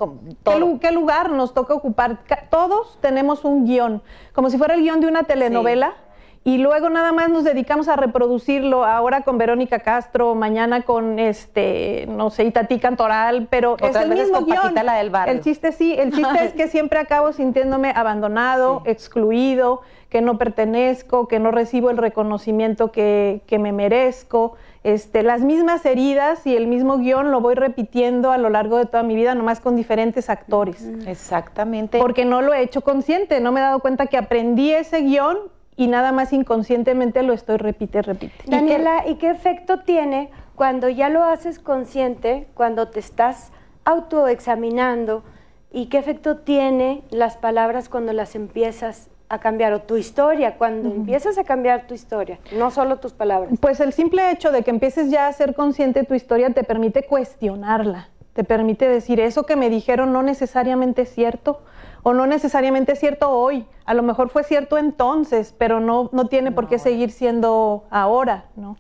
¿Qué, 0.45 0.77
¿Qué, 0.79 0.91
lugar 0.91 1.31
nos 1.31 1.53
toca 1.53 1.73
ocupar? 1.73 2.19
Todos 2.49 2.97
tenemos 3.01 3.43
un 3.43 3.65
guion, 3.65 4.01
como 4.33 4.49
si 4.49 4.57
fuera 4.57 4.73
el 4.73 4.81
guion 4.81 5.01
de 5.01 5.07
una 5.07 5.23
telenovela 5.23 5.95
y 6.43 6.57
luego 6.57 6.89
nada 6.89 7.11
más 7.11 7.29
nos 7.29 7.43
dedicamos 7.43 7.87
a 7.87 7.95
reproducirlo 7.95 8.83
ahora 8.83 9.21
con 9.21 9.37
Verónica 9.37 9.79
Castro, 9.79 10.33
mañana 10.33 10.81
con 10.81 11.19
este, 11.19 12.07
no 12.09 12.31
sé, 12.31 12.45
Itatí 12.45 12.79
Cantoral, 12.79 13.47
pero 13.47 13.77
es 13.77 13.95
el 13.95 14.09
mismo 14.09 14.43
guion. 14.43 14.73
La 14.73 14.95
del 14.95 15.11
El 15.27 15.41
chiste 15.41 15.71
sí, 15.71 15.93
el 15.93 16.11
chiste 16.15 16.43
es 16.43 16.53
que 16.53 16.67
siempre 16.67 16.97
acabo 16.97 17.31
sintiéndome 17.31 17.93
abandonado, 17.95 18.81
excluido, 18.85 19.81
que 20.09 20.21
no 20.21 20.39
pertenezco, 20.39 21.27
que 21.27 21.37
no 21.37 21.51
recibo 21.51 21.91
el 21.91 21.97
reconocimiento 21.97 22.91
que, 22.91 23.43
que 23.45 23.59
me 23.59 23.71
merezco. 23.71 24.55
Este, 24.83 25.21
las 25.21 25.41
mismas 25.41 25.85
heridas 25.85 26.47
y 26.47 26.55
el 26.55 26.65
mismo 26.65 26.97
guion 26.97 27.29
lo 27.29 27.39
voy 27.39 27.53
repitiendo 27.53 28.31
a 28.31 28.39
lo 28.39 28.49
largo 28.49 28.77
de 28.77 28.87
toda 28.87 29.03
mi 29.03 29.13
vida, 29.13 29.35
nomás 29.35 29.59
con 29.59 29.75
diferentes 29.75 30.27
actores. 30.27 30.89
Exactamente. 31.05 31.99
Porque 31.99 32.25
no 32.25 32.41
lo 32.41 32.51
he 32.51 32.63
hecho 32.63 32.81
consciente, 32.81 33.39
no 33.41 33.51
me 33.51 33.59
he 33.59 33.63
dado 33.63 33.79
cuenta 33.79 34.07
que 34.07 34.17
aprendí 34.17 34.71
ese 34.71 35.01
guion 35.01 35.37
y 35.75 35.87
nada 35.87 36.11
más 36.11 36.33
inconscientemente 36.33 37.23
lo 37.23 37.33
estoy 37.33 37.57
repite, 37.57 38.01
repite. 38.01 38.33
Daniela, 38.45 39.07
¿y 39.07 39.15
qué 39.15 39.29
efecto 39.29 39.79
tiene 39.79 40.29
cuando 40.55 40.89
ya 40.89 41.09
lo 41.09 41.23
haces 41.23 41.59
consciente, 41.59 42.47
cuando 42.53 42.89
te 42.89 42.99
estás 42.99 43.51
autoexaminando? 43.85 45.23
¿Y 45.71 45.87
qué 45.87 45.97
efecto 45.97 46.37
tiene 46.37 47.03
las 47.09 47.37
palabras 47.37 47.89
cuando 47.89 48.13
las 48.13 48.35
empiezas 48.35 49.09
a 49.31 49.39
cambiar 49.39 49.71
o 49.71 49.81
tu 49.81 49.95
historia, 49.95 50.57
cuando 50.57 50.89
empiezas 50.89 51.37
a 51.37 51.45
cambiar 51.45 51.87
tu 51.87 51.93
historia, 51.93 52.37
no 52.51 52.69
solo 52.69 52.97
tus 52.97 53.13
palabras. 53.13 53.53
Pues 53.61 53.79
el 53.79 53.93
simple 53.93 54.29
hecho 54.29 54.51
de 54.51 54.61
que 54.61 54.71
empieces 54.71 55.09
ya 55.09 55.27
a 55.27 55.33
ser 55.33 55.55
consciente 55.55 56.01
de 56.01 56.05
tu 56.05 56.15
historia 56.15 56.49
te 56.49 56.65
permite 56.65 57.03
cuestionarla, 57.03 58.09
te 58.33 58.43
permite 58.43 58.89
decir 58.89 59.21
eso 59.21 59.45
que 59.45 59.55
me 59.55 59.69
dijeron 59.69 60.11
no 60.11 60.21
necesariamente 60.21 61.03
es 61.03 61.13
cierto 61.13 61.61
o 62.03 62.13
no 62.13 62.25
necesariamente 62.25 62.93
es 62.93 62.99
cierto 62.99 63.29
hoy, 63.29 63.65
a 63.85 63.93
lo 63.93 64.03
mejor 64.03 64.29
fue 64.29 64.43
cierto 64.43 64.77
entonces, 64.77 65.53
pero 65.57 65.79
no, 65.79 66.09
no 66.11 66.25
tiene 66.25 66.51
por 66.51 66.67
qué 66.67 66.79
seguir 66.79 67.11
siendo 67.11 67.85
ahora, 67.89 68.45
¿no? 68.55 68.77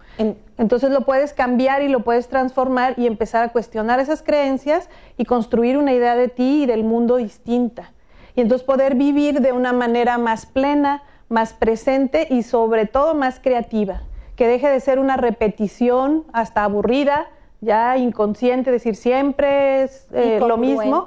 Entonces 0.57 0.91
lo 0.91 1.01
puedes 1.01 1.33
cambiar 1.33 1.81
y 1.81 1.87
lo 1.87 2.01
puedes 2.01 2.27
transformar 2.27 2.95
y 2.97 3.07
empezar 3.07 3.43
a 3.43 3.49
cuestionar 3.49 3.99
esas 3.99 4.23
creencias 4.23 4.89
y 5.17 5.25
construir 5.25 5.77
una 5.77 5.93
idea 5.93 6.15
de 6.15 6.27
ti 6.29 6.63
y 6.63 6.65
del 6.65 6.83
mundo 6.83 7.17
distinta. 7.17 7.91
Y 8.35 8.41
entonces 8.41 8.65
poder 8.65 8.95
vivir 8.95 9.41
de 9.41 9.51
una 9.51 9.73
manera 9.73 10.17
más 10.17 10.45
plena, 10.45 11.03
más 11.29 11.53
presente 11.53 12.27
y 12.29 12.43
sobre 12.43 12.85
todo 12.85 13.13
más 13.13 13.39
creativa, 13.39 14.03
que 14.35 14.47
deje 14.47 14.69
de 14.69 14.79
ser 14.79 14.99
una 14.99 15.17
repetición 15.17 16.25
hasta 16.31 16.63
aburrida, 16.63 17.27
ya 17.59 17.97
inconsciente, 17.97 18.71
decir 18.71 18.95
siempre 18.95 19.83
es 19.83 20.07
eh, 20.13 20.39
lo 20.39 20.57
mismo 20.57 21.05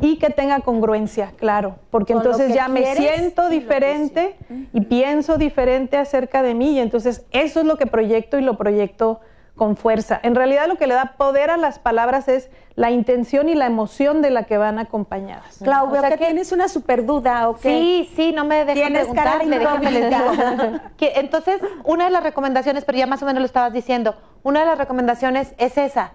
y 0.00 0.16
que 0.18 0.30
tenga 0.30 0.60
congruencia, 0.60 1.32
claro, 1.36 1.76
porque 1.90 2.12
entonces 2.12 2.54
ya 2.54 2.68
me 2.68 2.94
siento 2.96 3.48
diferente 3.48 4.36
y 4.72 4.82
pienso 4.82 5.38
diferente 5.38 5.96
acerca 5.96 6.42
de 6.42 6.54
mí 6.54 6.72
y 6.72 6.80
entonces 6.80 7.26
eso 7.30 7.60
es 7.60 7.66
lo 7.66 7.76
que 7.76 7.86
proyecto 7.86 8.38
y 8.38 8.42
lo 8.42 8.56
proyecto 8.56 9.20
con 9.60 9.76
fuerza. 9.76 10.18
En 10.22 10.34
realidad 10.34 10.68
lo 10.68 10.76
que 10.76 10.86
le 10.86 10.94
da 10.94 11.16
poder 11.18 11.50
a 11.50 11.58
las 11.58 11.78
palabras 11.78 12.28
es 12.28 12.48
la 12.76 12.90
intención 12.90 13.50
y 13.50 13.54
la 13.54 13.66
emoción 13.66 14.22
de 14.22 14.30
la 14.30 14.44
que 14.44 14.56
van 14.56 14.78
acompañadas. 14.78 15.58
Claudia, 15.62 16.00
que, 16.08 16.16
tienes 16.16 16.50
una 16.52 16.66
super 16.66 17.04
duda, 17.04 17.46
¿ok? 17.50 17.60
Sí, 17.60 18.10
sí, 18.16 18.32
no 18.32 18.46
me 18.46 18.64
dejes 18.64 18.90
preguntarle, 18.90 19.58
déjame 19.58 20.80
Entonces, 20.98 21.60
una 21.84 22.06
de 22.06 22.10
las 22.10 22.22
recomendaciones, 22.22 22.86
pero 22.86 22.96
ya 22.96 23.06
más 23.06 23.22
o 23.22 23.26
menos 23.26 23.40
lo 23.40 23.44
estabas 23.44 23.74
diciendo, 23.74 24.16
una 24.42 24.60
de 24.60 24.66
las 24.66 24.78
recomendaciones 24.78 25.54
es 25.58 25.76
esa, 25.76 26.12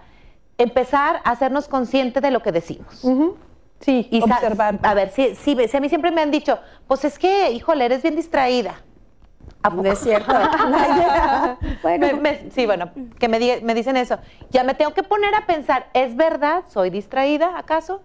empezar 0.58 1.20
a 1.22 1.30
hacernos 1.30 1.68
conscientes 1.68 2.24
de 2.24 2.32
lo 2.32 2.42
que 2.42 2.50
decimos. 2.50 3.04
Sí, 3.80 4.08
y 4.10 4.22
observar. 4.22 4.78
A 4.82 4.94
ver, 4.94 5.10
sí, 5.10 5.34
sí, 5.34 5.52
a 5.52 5.80
mí 5.80 5.88
siempre 5.88 6.10
me 6.10 6.22
han 6.22 6.30
dicho, 6.30 6.58
pues 6.86 7.04
es 7.04 7.18
que, 7.18 7.50
híjole, 7.50 7.84
eres 7.84 8.02
bien 8.02 8.16
distraída. 8.16 8.82
¿A 9.62 9.88
es 9.88 9.98
cierto. 9.98 10.32
bueno. 11.82 12.06
sí, 12.50 12.66
bueno, 12.66 12.90
que 13.18 13.28
me, 13.28 13.60
me, 13.62 13.74
dicen 13.74 13.96
eso. 13.96 14.18
Ya 14.50 14.62
me 14.62 14.74
tengo 14.74 14.92
que 14.92 15.02
poner 15.02 15.34
a 15.34 15.46
pensar, 15.46 15.88
¿es 15.92 16.14
verdad? 16.14 16.64
¿Soy 16.68 16.90
distraída 16.90 17.58
acaso? 17.58 18.02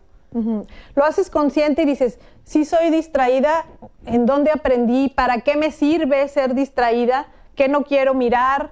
Lo 0.95 1.03
haces 1.03 1.29
consciente 1.29 1.81
y 1.81 1.85
dices, 1.85 2.17
sí 2.43 2.63
soy 2.63 2.89
distraída, 2.89 3.65
¿en 4.05 4.25
dónde 4.25 4.51
aprendí? 4.51 5.09
¿Para 5.09 5.41
qué 5.41 5.57
me 5.57 5.71
sirve 5.71 6.25
ser 6.29 6.55
distraída? 6.55 7.27
¿Qué 7.55 7.67
no 7.67 7.83
quiero 7.83 8.13
mirar? 8.13 8.71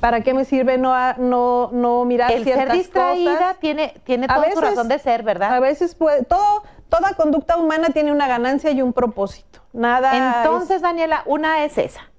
¿Para 0.00 0.22
qué 0.22 0.34
me 0.34 0.44
sirve 0.44 0.78
no, 0.78 0.94
no, 1.14 1.70
no 1.72 2.04
mirar 2.04 2.32
El 2.32 2.44
ciertas 2.44 2.68
ser 2.68 2.76
distraída 2.76 3.56
tiene, 3.60 3.94
tiene 4.04 4.26
toda 4.26 4.50
su 4.52 4.60
razón 4.60 4.88
de 4.88 4.98
ser, 4.98 5.22
¿verdad? 5.22 5.54
A 5.54 5.60
veces 5.60 5.94
puede, 5.94 6.24
todo, 6.24 6.62
toda 6.88 7.14
conducta 7.14 7.56
humana 7.56 7.88
tiene 7.88 8.10
una 8.10 8.26
ganancia 8.26 8.70
y 8.70 8.82
un 8.82 8.92
propósito. 8.92 9.60
Nada 9.72 10.40
Entonces, 10.42 10.82
Daniela, 10.82 11.22
una 11.26 11.64
es 11.64 11.78
esa 11.78 12.10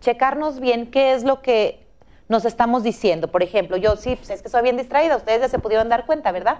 checarnos 0.00 0.60
bien 0.60 0.90
qué 0.90 1.14
es 1.14 1.24
lo 1.24 1.42
que 1.42 1.84
nos 2.28 2.44
estamos 2.44 2.82
diciendo. 2.82 3.28
Por 3.28 3.42
ejemplo, 3.42 3.76
yo 3.76 3.96
sí, 3.96 4.16
pues 4.16 4.30
es 4.30 4.42
que 4.42 4.48
soy 4.48 4.62
bien 4.62 4.76
distraída, 4.76 5.16
ustedes 5.16 5.40
ya 5.40 5.48
se 5.48 5.58
pudieron 5.58 5.88
dar 5.88 6.06
cuenta, 6.06 6.32
¿verdad? 6.32 6.58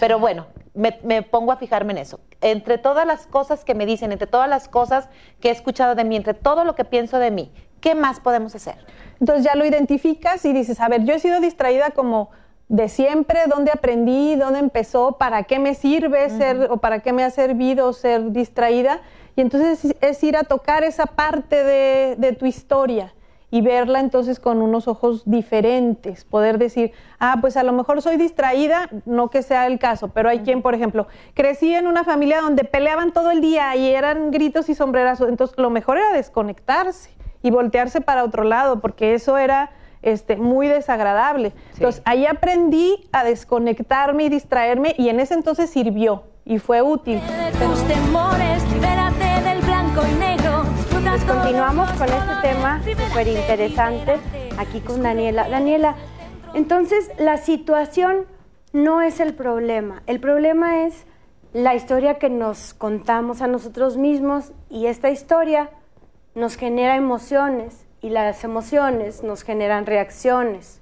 Pero 0.00 0.18
bueno, 0.18 0.46
me, 0.74 1.22
pongo 1.22 1.52
a 1.52 1.56
fijarme 1.56 1.92
en 1.92 1.98
eso. 1.98 2.20
Entre 2.40 2.78
todas 2.78 3.06
las 3.06 3.26
cosas 3.26 3.64
que 3.64 3.74
me 3.74 3.86
dicen, 3.86 4.12
entre 4.12 4.26
todas 4.26 4.48
las 4.48 4.68
cosas 4.68 5.08
que 5.40 5.48
he 5.48 5.52
escuchado 5.52 5.94
de 5.94 6.04
mí, 6.04 6.16
entre 6.16 6.34
todo 6.34 6.64
lo 6.64 6.74
que 6.74 6.84
pienso 6.84 7.18
de 7.18 7.30
mí, 7.30 7.52
¿qué 7.84 7.94
más 7.94 8.18
podemos 8.18 8.54
hacer? 8.54 8.76
Entonces 9.20 9.44
ya 9.44 9.54
lo 9.54 9.66
identificas 9.66 10.42
y 10.46 10.54
dices, 10.54 10.80
a 10.80 10.88
ver, 10.88 11.04
yo 11.04 11.12
he 11.12 11.18
sido 11.18 11.38
distraída 11.38 11.90
como 11.90 12.30
de 12.68 12.88
siempre, 12.88 13.40
dónde 13.46 13.70
aprendí, 13.72 14.36
dónde 14.36 14.58
empezó, 14.58 15.18
para 15.18 15.42
qué 15.42 15.58
me 15.58 15.74
sirve 15.74 16.30
ser 16.30 16.68
o 16.70 16.78
para 16.78 17.00
qué 17.00 17.12
me 17.12 17.24
ha 17.24 17.30
servido 17.30 17.92
ser 17.92 18.32
distraída 18.32 19.02
y 19.36 19.42
entonces 19.42 19.94
es 20.00 20.24
ir 20.24 20.34
a 20.38 20.44
tocar 20.44 20.82
esa 20.82 21.04
parte 21.04 21.62
de, 21.62 22.32
tu 22.32 22.46
historia 22.46 23.12
y 23.50 23.60
verla 23.60 24.00
entonces 24.00 24.40
con 24.40 24.62
unos 24.62 24.88
ojos 24.88 25.22
diferentes, 25.26 26.24
poder 26.24 26.56
decir, 26.56 26.92
ah, 27.18 27.36
pues 27.42 27.58
a 27.58 27.64
lo 27.64 27.74
mejor 27.74 28.00
soy 28.00 28.16
distraída, 28.16 28.88
no 29.04 29.28
que 29.28 29.42
sea 29.42 29.66
el 29.66 29.78
caso, 29.78 30.08
pero 30.08 30.30
hay 30.30 30.38
quien, 30.38 30.62
por 30.62 30.74
ejemplo, 30.74 31.06
crecí 31.34 31.74
en 31.74 31.86
una 31.86 32.02
familia 32.02 32.40
donde 32.40 32.64
peleaban 32.64 33.12
todo 33.12 33.30
el 33.30 33.42
día 33.42 33.76
y 33.76 33.90
eran 33.90 34.30
gritos 34.30 34.70
y 34.70 34.74
sombrerazos, 34.74 35.28
entonces 35.28 35.58
lo 35.58 35.68
mejor 35.68 35.98
era 35.98 36.12
desconectarse 36.14 37.14
y 37.44 37.50
voltearse 37.50 38.00
para 38.00 38.24
otro 38.24 38.42
lado, 38.42 38.80
porque 38.80 39.12
eso 39.12 39.36
era 39.36 39.70
este, 40.00 40.36
muy 40.36 40.66
desagradable. 40.66 41.52
Entonces 41.74 42.00
ahí 42.06 42.24
aprendí 42.24 43.06
a 43.12 43.22
desconectarme 43.22 44.24
y 44.24 44.28
distraerme 44.30 44.94
y 44.96 45.10
en 45.10 45.20
ese 45.20 45.34
entonces 45.34 45.68
sirvió 45.68 46.24
y 46.46 46.58
fue 46.58 46.80
útil. 46.80 47.20
Pues 51.06 51.24
continuamos 51.26 51.90
con 51.92 52.08
este 52.08 52.34
tema 52.42 52.80
súper 52.82 53.28
interesante 53.28 54.18
aquí 54.56 54.80
con 54.80 55.02
Daniela. 55.02 55.46
Daniela, 55.48 55.96
entonces 56.54 57.10
la 57.18 57.36
situación 57.36 58.24
no 58.72 59.02
es 59.02 59.20
el 59.20 59.34
problema, 59.34 60.02
el 60.06 60.18
problema 60.18 60.86
es 60.86 61.04
la 61.52 61.74
historia 61.74 62.18
que 62.18 62.30
nos 62.30 62.72
contamos 62.72 63.42
a 63.42 63.46
nosotros 63.46 63.98
mismos 63.98 64.52
y 64.70 64.86
esta 64.86 65.10
historia 65.10 65.70
nos 66.34 66.56
genera 66.56 66.96
emociones 66.96 67.86
y 68.00 68.10
las 68.10 68.44
emociones 68.44 69.22
nos 69.22 69.42
generan 69.42 69.86
reacciones. 69.86 70.80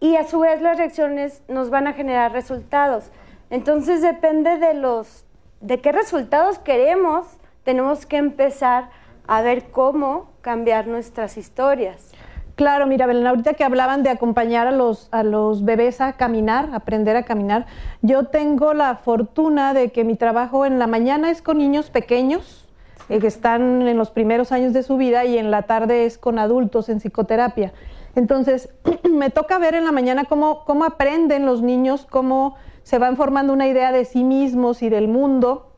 Y 0.00 0.16
a 0.16 0.26
su 0.26 0.40
vez 0.40 0.60
las 0.60 0.76
reacciones 0.76 1.42
nos 1.48 1.70
van 1.70 1.86
a 1.86 1.92
generar 1.92 2.32
resultados. 2.32 3.10
Entonces 3.50 4.02
depende 4.02 4.58
de 4.58 4.74
los 4.74 5.24
de 5.62 5.80
qué 5.80 5.92
resultados 5.92 6.58
queremos, 6.58 7.26
tenemos 7.62 8.04
que 8.04 8.16
empezar 8.16 8.90
a 9.26 9.42
ver 9.42 9.70
cómo 9.70 10.28
cambiar 10.40 10.86
nuestras 10.86 11.36
historias. 11.36 12.12
Claro, 12.56 12.86
mira, 12.86 13.06
Belén, 13.06 13.26
ahorita 13.26 13.54
que 13.54 13.64
hablaban 13.64 14.02
de 14.02 14.10
acompañar 14.10 14.66
a 14.66 14.72
los, 14.72 15.08
a 15.10 15.22
los 15.22 15.64
bebés 15.64 16.00
a 16.00 16.14
caminar, 16.14 16.68
aprender 16.74 17.16
a 17.16 17.22
caminar, 17.22 17.66
yo 18.02 18.24
tengo 18.24 18.74
la 18.74 18.96
fortuna 18.96 19.72
de 19.72 19.90
que 19.90 20.04
mi 20.04 20.16
trabajo 20.16 20.66
en 20.66 20.78
la 20.78 20.86
mañana 20.86 21.30
es 21.30 21.40
con 21.40 21.58
niños 21.58 21.88
pequeños, 21.88 22.61
eh, 23.08 23.18
que 23.18 23.26
están 23.26 23.86
en 23.86 23.96
los 23.96 24.10
primeros 24.10 24.52
años 24.52 24.72
de 24.72 24.82
su 24.82 24.96
vida, 24.96 25.24
y 25.24 25.38
en 25.38 25.50
la 25.50 25.62
tarde 25.62 26.06
es 26.06 26.18
con 26.18 26.38
adultos 26.38 26.88
en 26.88 26.98
psicoterapia. 26.98 27.72
Entonces, 28.14 28.68
me 29.10 29.30
toca 29.30 29.58
ver 29.58 29.74
en 29.74 29.84
la 29.84 29.92
mañana 29.92 30.24
cómo, 30.24 30.64
cómo 30.64 30.84
aprenden 30.84 31.46
los 31.46 31.62
niños, 31.62 32.06
cómo 32.08 32.56
se 32.82 32.98
van 32.98 33.16
formando 33.16 33.52
una 33.52 33.68
idea 33.68 33.92
de 33.92 34.04
sí 34.04 34.24
mismos 34.24 34.82
y 34.82 34.88
del 34.88 35.08
mundo 35.08 35.72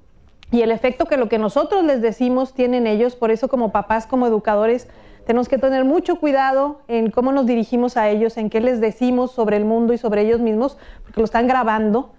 y 0.55 0.63
el 0.63 0.71
efecto 0.71 1.07
que 1.07 1.17
lo 1.17 1.29
que 1.29 1.39
nosotros 1.39 1.83
les 1.83 2.01
decimos 2.01 2.55
tienen 2.55 2.87
ellos, 2.87 3.17
por 3.17 3.33
eso 3.33 3.49
como 3.49 3.73
papás, 3.73 4.07
como 4.07 4.27
educadores, 4.27 4.89
tenemos 5.27 5.49
que 5.49 5.59
tener 5.59 5.85
mucho 5.85 6.21
cuidado 6.21 6.83
en 6.87 7.11
cómo 7.11 7.33
nos 7.33 7.47
dirigimos 7.47 7.97
a 7.97 8.09
ellos, 8.09 8.37
en 8.37 8.51
qué 8.51 8.61
les 8.61 8.81
decimos 8.81 9.33
sobre 9.33 9.57
el 9.57 9.65
mundo 9.65 9.95
y 9.95 9.99
sobre 9.99 10.23
ellos 10.23 10.41
mismos, 10.41 10.79
porque 11.03 11.21
lo 11.21 11.25
están 11.25 11.49
grabando, 11.49 12.13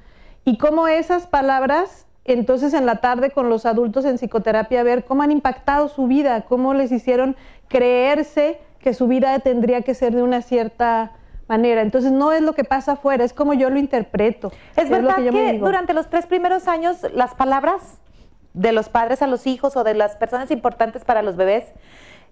y 0.43 0.57
cómo 0.57 0.89
esas 0.89 1.27
palabras, 1.27 2.04
entonces 2.25 2.73
en 2.73 2.85
la 2.85 2.97
tarde 2.97 3.29
con 3.29 3.49
los 3.49 3.65
adultos 3.65 4.03
en 4.05 4.17
psicoterapia, 4.17 4.83
ver 4.83 5.05
cómo 5.05 5.23
han 5.23 5.31
impactado 5.31 5.87
su 5.87 6.07
vida, 6.07 6.41
cómo 6.41 6.73
les 6.73 6.91
hicieron 6.91 7.35
creerse 7.67 8.59
que 8.79 8.93
su 8.93 9.07
vida 9.07 9.37
tendría 9.39 9.81
que 9.81 9.93
ser 9.93 10.13
de 10.13 10.23
una 10.23 10.41
cierta 10.41 11.11
manera. 11.47 11.81
Entonces 11.81 12.11
no 12.11 12.31
es 12.31 12.41
lo 12.41 12.53
que 12.53 12.63
pasa 12.63 12.93
afuera, 12.93 13.23
es 13.23 13.33
como 13.33 13.53
yo 13.53 13.69
lo 13.69 13.77
interpreto. 13.77 14.51
Es, 14.75 14.89
verdad 14.89 15.17
que 15.17 15.59
durante 15.59 15.93
los 15.93 16.09
tres 16.09 16.25
primeros 16.25 16.67
años 16.67 16.97
las 17.13 17.35
palabras 17.35 17.99
de 18.53 18.71
los 18.71 18.89
padres 18.89 19.21
a 19.21 19.27
los 19.27 19.45
hijos 19.47 19.75
o 19.75 19.83
de 19.83 19.93
las 19.93 20.15
personas 20.15 20.49
importantes 20.49 21.03
para 21.03 21.21
los 21.21 21.35
bebés 21.35 21.65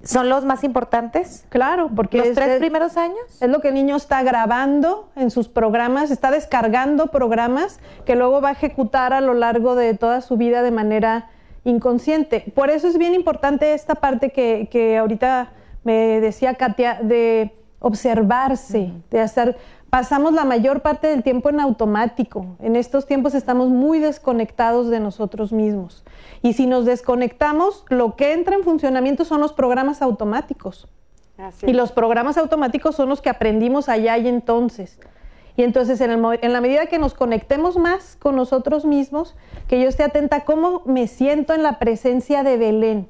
son 0.04 0.30
los 0.30 0.46
más 0.46 0.64
importantes? 0.64 1.46
Claro, 1.50 1.90
porque 1.96 2.18
los 2.18 2.34
tres 2.34 2.60
primeros 2.60 2.98
años 2.98 3.18
es 3.40 3.50
lo 3.50 3.60
que 3.62 3.70
el 3.70 3.74
niño 3.74 3.96
está 3.96 4.22
grabando 4.24 5.10
en 5.16 5.32
sus 5.32 5.48
programas, 5.48 6.12
está 6.12 6.30
descargando 6.30 7.08
programas 7.08 7.80
que 8.06 8.16
luego 8.16 8.42
va 8.42 8.50
a 8.50 8.52
ejecutar 8.52 9.14
a 9.14 9.22
lo 9.22 9.34
largo 9.34 9.76
de 9.76 9.94
toda 9.94 10.22
su 10.22 10.38
vida 10.38 10.62
de 10.62 10.72
manera 10.72 11.30
inconsciente. 11.64 12.52
Por 12.54 12.70
eso 12.70 12.88
es 12.88 12.98
bien 12.98 13.14
importante 13.14 13.74
esta 13.74 13.96
parte 13.96 14.32
que, 14.32 14.68
que 14.70 14.98
ahorita 14.98 15.52
me 15.84 16.20
decía 16.20 16.56
Katia 16.56 17.00
de 17.02 17.56
observarse, 17.80 18.92
de 19.12 19.20
hacer 19.20 19.58
pasamos 19.94 20.34
la 20.34 20.44
mayor 20.44 20.82
parte 20.82 21.06
del 21.06 21.22
tiempo 21.22 21.52
en 21.52 21.60
automático. 21.60 22.58
En 22.60 22.76
estos 22.76 23.06
tiempos 23.06 23.36
estamos 23.36 23.70
muy 23.70 24.00
desconectados 24.00 24.90
de 24.90 25.00
nosotros 25.00 25.54
mismos. 25.54 26.04
Y 26.42 26.54
si 26.54 26.66
nos 26.66 26.86
desconectamos, 26.86 27.86
lo 27.90 28.16
que 28.16 28.34
entra 28.34 28.56
en 28.56 28.64
funcionamiento 28.64 29.24
son 29.24 29.40
los 29.40 29.54
programas 29.54 30.02
automáticos. 30.02 30.88
Y 31.62 31.74
los 31.74 31.92
programas 31.92 32.40
automáticos 32.40 32.96
son 32.96 33.08
los 33.08 33.22
que 33.22 33.30
aprendimos 33.30 33.88
allá 33.88 34.18
y 34.18 34.28
entonces. 34.28 35.00
Y 35.58 35.62
entonces 35.62 36.02
en, 36.02 36.10
el 36.10 36.40
en 36.42 36.54
la 36.54 36.62
medida 36.62 36.88
que 36.88 36.98
nos 36.98 37.14
conectemos 37.14 37.78
más 37.78 38.18
con 38.20 38.36
nosotros 38.36 38.86
mismos, 38.86 39.36
que 39.68 39.80
yo 39.80 39.88
esté 39.88 40.02
atenta 40.02 40.38
a 40.38 40.44
cómo 40.44 40.82
me 40.86 41.06
siento 41.06 41.54
en 41.54 41.62
la 41.62 41.78
presencia 41.78 42.42
de 42.42 42.58
Belén. 42.58 43.10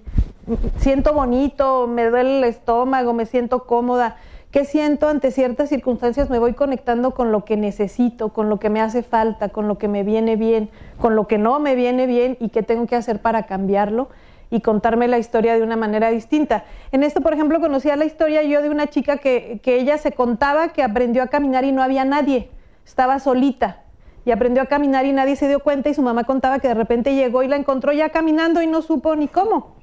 Siento 0.80 1.14
bonito, 1.14 1.88
me 1.88 2.10
duele 2.10 2.40
el 2.40 2.44
estómago, 2.44 3.14
me 3.14 3.26
siento 3.26 3.64
cómoda. 3.64 4.18
¿Qué 4.54 4.66
siento 4.66 5.08
ante 5.08 5.32
ciertas 5.32 5.70
circunstancias? 5.70 6.30
Me 6.30 6.38
voy 6.38 6.54
conectando 6.54 7.16
con 7.16 7.32
lo 7.32 7.44
que 7.44 7.58
necesito, 7.58 8.30
con 8.30 8.50
lo 8.50 8.60
que 8.60 8.70
me 8.70 8.82
hace 8.82 9.02
falta, 9.02 9.50
con 9.50 9.68
lo 9.68 9.80
que 9.80 9.88
me 9.88 10.04
viene 10.04 10.36
bien, 10.36 10.70
con 11.02 11.16
lo 11.16 11.28
que 11.28 11.40
no 11.40 11.60
me 11.60 11.74
viene 11.74 12.06
bien 12.06 12.38
y 12.40 12.50
qué 12.50 12.62
tengo 12.62 12.86
que 12.86 12.96
hacer 12.96 13.20
para 13.20 13.48
cambiarlo 13.48 14.10
y 14.52 14.62
contarme 14.62 15.08
la 15.08 15.18
historia 15.18 15.56
de 15.56 15.64
una 15.64 15.76
manera 15.76 16.12
distinta. 16.12 16.66
En 16.92 17.02
esto, 17.02 17.22
por 17.22 17.34
ejemplo, 17.34 17.60
conocía 17.60 17.96
la 17.96 18.06
historia 18.06 18.44
yo 18.44 18.62
de 18.62 18.70
una 18.70 18.86
chica 18.86 19.18
que, 19.18 19.60
que 19.64 19.78
ella 19.78 19.98
se 19.98 20.12
contaba 20.12 20.68
que 20.68 20.84
aprendió 20.84 21.24
a 21.24 21.28
caminar 21.30 21.64
y 21.64 21.72
no 21.72 21.82
había 21.82 22.06
nadie, 22.06 22.52
estaba 22.86 23.18
solita 23.18 23.83
y 24.26 24.32
aprendió 24.32 24.64
a 24.64 24.68
caminar 24.68 25.06
y 25.06 25.12
nadie 25.12 25.36
se 25.36 25.48
dio 25.48 25.60
cuenta 25.60 25.90
y 25.90 25.94
su 25.94 26.02
mamá 26.02 26.24
contaba 26.24 26.60
que 26.60 26.68
de 26.70 26.74
repente 26.74 27.16
llegó 27.16 27.44
y 27.44 27.48
la 27.48 27.56
encontró 27.56 27.92
ya 27.92 28.10
caminando 28.10 28.62
y 28.62 28.68
no 28.68 28.82
supo 28.82 29.16
ni 29.16 29.28
cómo. 29.28 29.76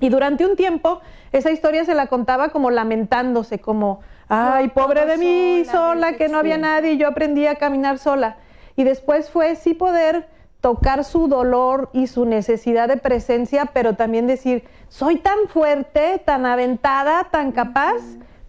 Y 0.00 0.08
durante 0.08 0.44
un 0.44 0.56
tiempo 0.56 1.00
esa 1.32 1.50
historia 1.50 1.84
se 1.84 1.94
la 1.94 2.06
contaba 2.08 2.48
como 2.48 2.70
lamentándose, 2.70 3.58
como, 3.58 4.00
ay, 4.28 4.68
pobre 4.68 5.06
de 5.06 5.18
mí, 5.18 5.64
sola, 5.64 6.14
que 6.14 6.28
no 6.28 6.38
había 6.38 6.58
nadie 6.58 6.92
y 6.92 6.96
yo 6.96 7.08
aprendí 7.08 7.46
a 7.46 7.56
caminar 7.56 7.98
sola. 7.98 8.36
Y 8.74 8.84
después 8.84 9.30
fue 9.30 9.54
sí 9.54 9.74
poder 9.74 10.28
tocar 10.60 11.04
su 11.04 11.28
dolor 11.28 11.90
y 11.92 12.08
su 12.08 12.24
necesidad 12.24 12.88
de 12.88 12.96
presencia, 12.96 13.66
pero 13.66 13.94
también 13.94 14.26
decir, 14.26 14.64
soy 14.88 15.16
tan 15.16 15.46
fuerte, 15.48 16.20
tan 16.24 16.44
aventada, 16.44 17.24
tan 17.30 17.52
capaz, 17.52 18.02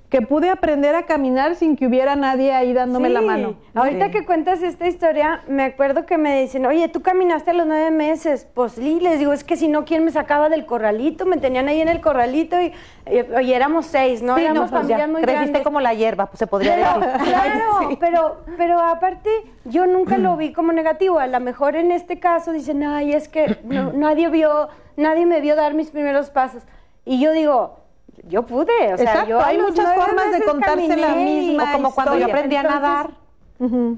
que 0.09 0.21
pude 0.21 0.49
aprender 0.49 0.95
a 0.95 1.03
caminar 1.05 1.55
sin 1.55 1.75
que 1.75 1.85
hubiera 1.85 2.15
nadie 2.15 2.53
ahí 2.53 2.71
dándome 2.71 3.09
la 3.09 3.19
mano. 3.19 3.55
Ahorita 3.75 4.05
Sí. 4.05 4.11
que 4.11 4.25
cuentas 4.25 4.61
esta 4.63 4.87
historia, 4.87 5.41
me 5.49 5.63
acuerdo 5.63 6.05
que 6.05 6.17
me 6.17 6.39
dicen, 6.39 6.65
oye, 6.65 6.87
tú 6.87 7.01
caminaste 7.01 7.51
a 7.51 7.53
los 7.53 7.67
nueve 7.67 7.91
meses. 7.91 8.47
Pues 8.53 8.71
sí, 8.71 8.99
les 9.01 9.19
digo, 9.19 9.33
es 9.33 9.43
que 9.43 9.57
si 9.57 9.67
no, 9.67 9.83
¿quién 9.83 10.05
me 10.05 10.11
sacaba 10.11 10.47
del 10.47 10.65
corralito? 10.65 11.25
Me 11.25 11.35
tenían 11.35 11.67
ahí 11.67 11.81
en 11.81 11.89
el 11.89 11.99
corralito 11.99 12.55
y, 12.61 12.71
y, 13.11 13.41
y 13.43 13.53
éramos 13.53 13.85
seis, 13.87 14.21
¿no? 14.21 14.35
Sí, 14.37 14.43
no, 14.43 14.51
éramos 14.51 14.71
pues 14.71 14.87
ya, 14.87 15.07
muy 15.07 15.21
creciste 15.23 15.41
grandes. 15.43 15.63
como 15.63 15.81
la 15.81 15.93
hierba, 15.93 16.27
pues 16.27 16.39
se 16.39 16.47
podría 16.47 16.75
Pero, 16.75 16.99
decir. 17.05 17.23
claro, 17.33 17.97
pero, 17.99 18.37
pero 18.55 18.79
aparte, 18.79 19.29
yo 19.65 19.87
nunca 19.87 20.17
lo 20.17 20.37
vi 20.37 20.53
como 20.53 20.71
negativo. 20.71 21.19
A 21.19 21.27
lo 21.27 21.39
mejor 21.41 21.75
en 21.75 21.91
este 21.91 22.17
caso 22.17 22.53
dicen, 22.53 22.81
ay, 22.83 23.11
es 23.11 23.27
que 23.27 23.57
no- 23.65 23.91
nadie 23.91 24.29
vio, 24.29 24.69
nadie 24.95 25.25
me 25.25 25.41
vio 25.41 25.57
dar 25.57 25.73
mis 25.73 25.91
primeros 25.91 26.29
pasos. 26.29 26.63
Y 27.03 27.19
yo 27.19 27.33
digo, 27.33 27.79
yo 28.27 28.43
pude, 28.45 28.93
o 28.93 28.97
sea, 28.97 29.05
Exacto, 29.05 29.29
yo 29.29 29.41
hay 29.43 29.57
muchas 29.59 29.93
formas 29.95 30.31
de 30.31 30.43
contarse 30.43 30.95
la 30.97 31.07
caminé 31.07 31.41
misma 31.41 31.63
O 31.69 31.71
como 31.73 31.91
cuando 31.93 32.13
yo 32.13 32.19
historia. 32.19 32.33
aprendí 32.35 32.55
a 32.55 32.61
Entonces, 32.61 32.81
nadar. 32.81 33.09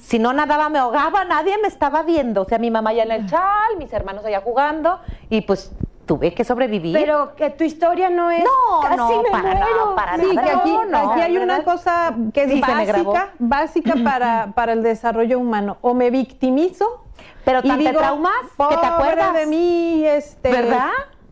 Si 0.01 0.19
no 0.19 0.31
nadaba, 0.31 0.69
me 0.69 0.79
ahogaba, 0.79 1.25
nadie 1.25 1.57
me 1.61 1.67
estaba 1.67 2.03
viendo. 2.03 2.43
O 2.43 2.45
sea, 2.45 2.57
mi 2.59 2.71
mamá 2.71 2.93
ya 2.93 3.03
en 3.03 3.11
el 3.11 3.25
chal, 3.25 3.75
mis 3.77 3.91
hermanos 3.91 4.23
allá 4.23 4.39
jugando, 4.41 4.99
y 5.29 5.41
pues 5.41 5.71
tuve 6.05 6.33
que 6.33 6.43
sobrevivir. 6.45 6.97
Pero 6.97 7.35
que 7.35 7.49
tu 7.49 7.63
historia 7.65 8.09
no 8.09 8.31
es. 8.31 8.43
No, 8.43 8.79
casi 8.81 8.95
no, 8.97 9.21
me 9.21 9.29
para 9.31 9.43
muero. 9.43 9.59
nada, 9.59 9.95
para 9.95 10.17
Sí, 10.17 10.33
nada. 10.33 10.47
que 10.47 10.53
aquí, 10.55 10.77
No, 10.89 10.97
aquí 11.11 11.21
hay 11.21 11.37
una 11.37 11.63
cosa 11.63 12.15
que 12.33 12.43
es 12.43 12.51
Sí, 12.51 12.61
básica, 12.61 13.33
básica 13.37 13.93
para, 14.03 14.51
para 14.55 14.71
el 14.73 14.81
desarrollo 14.81 15.37
humano. 15.39 15.77
O 15.81 15.93
me 15.93 16.09
victimizo. 16.09 17.03
Pero 17.43 17.59
y 17.61 17.67
tan 17.67 17.77
te 17.79 17.83
digo, 17.89 17.99
traumas 17.99 18.31
que 18.41 18.47
te 18.47 18.55
"Pobre 18.55 18.87
acuerdas". 18.87 19.33
de 19.33 19.45
mí, 19.47 20.05
este, 20.05 20.51
¿Verdad? 20.51 20.89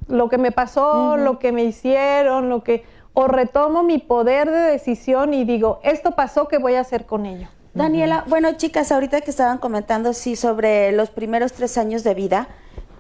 Lo 0.07 0.29
que 0.29 0.37
me 0.37 0.51
pasó, 0.51 1.17
lo 1.17 1.39
que 1.39 1.51
me 1.51 1.63
hicieron, 1.63 2.49
lo 2.49 2.63
que 2.63 2.85
o 3.13 3.27
retomo 3.27 3.81
mi 3.81 3.97
poder 3.97 4.51
de 4.51 4.59
decisión 4.59 5.33
y 5.33 5.43
digo, 5.43 5.79
esto 5.83 6.11
pasó, 6.11 6.47
¿qué 6.47 6.59
voy 6.59 6.75
a 6.75 6.81
hacer 6.81 7.07
con 7.07 7.25
ello? 7.25 7.47
Daniela, 7.73 8.23
bueno, 8.27 8.51
chicas, 8.57 8.91
ahorita 8.91 9.21
que 9.21 9.31
estaban 9.31 9.57
comentando, 9.57 10.13
sí, 10.13 10.35
sobre 10.35 10.91
los 10.91 11.09
primeros 11.09 11.53
tres 11.53 11.77
años 11.77 12.03
de 12.03 12.13
vida 12.13 12.47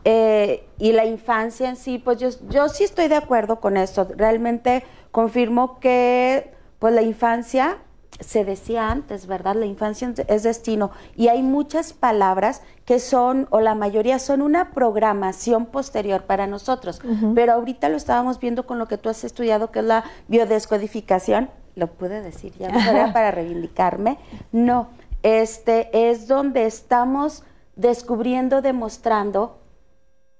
eh, 0.05 0.67
y 0.79 0.91
la 0.91 1.05
infancia 1.05 1.69
en 1.69 1.75
sí, 1.75 1.97
pues 1.97 2.17
yo, 2.17 2.29
yo 2.49 2.69
sí 2.69 2.83
estoy 2.83 3.07
de 3.09 3.15
acuerdo 3.15 3.59
con 3.59 3.77
esto. 3.77 4.07
Realmente 4.15 4.83
confirmo 5.11 5.79
que, 5.79 6.51
pues 6.79 6.93
la 6.93 7.01
infancia, 7.01 7.77
se 8.19 8.45
decía 8.45 8.89
antes, 8.89 9.27
¿verdad? 9.27 9.55
La 9.55 9.65
infancia 9.65 10.11
es 10.27 10.43
destino. 10.43 10.91
Y 11.15 11.27
hay 11.27 11.43
muchas 11.43 11.93
palabras 11.93 12.61
que 12.85 12.99
son, 12.99 13.47
o 13.49 13.59
la 13.59 13.75
mayoría 13.75 14.19
son 14.19 14.41
una 14.41 14.71
programación 14.71 15.65
posterior 15.65 16.23
para 16.23 16.47
nosotros. 16.47 17.01
Pero 17.35 17.53
ahorita 17.53 17.89
lo 17.89 17.97
estábamos 17.97 18.39
viendo 18.39 18.65
con 18.65 18.79
lo 18.79 18.87
que 18.87 18.97
tú 18.97 19.09
has 19.09 19.23
estudiado, 19.23 19.71
que 19.71 19.79
es 19.79 19.85
la 19.85 20.03
biodescodificación. 20.27 21.49
Lo 21.75 21.87
pude 21.87 22.21
decir 22.21 22.53
ya, 22.57 22.69
no 22.69 22.79
era 22.79 23.13
para 23.13 23.31
reivindicarme. 23.31 24.17
No, 24.51 24.87
este 25.21 26.09
es 26.09 26.27
donde 26.27 26.65
estamos 26.65 27.43
descubriendo, 27.75 28.61
demostrando 28.61 29.59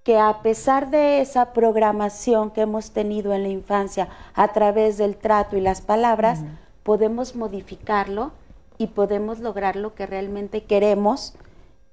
que 0.08 0.18
a 0.18 0.42
pesar 0.42 0.90
de 0.90 1.20
esa 1.20 1.52
programación 1.52 2.52
que 2.52 2.62
hemos 2.62 2.92
tenido 2.92 3.34
en 3.34 3.44
la 3.44 3.50
infancia 3.50 4.08
a 4.34 4.48
través 4.54 4.98
del 4.98 5.18
trato 5.18 5.58
y 5.58 5.62
las 5.62 5.82
palabras, 5.82 6.40
podemos 6.88 7.36
modificarlo 7.36 8.32
y 8.78 8.88
podemos 8.88 9.40
lograr 9.40 9.76
lo 9.76 9.94
que 9.94 10.06
realmente 10.06 10.64
queremos 10.64 11.34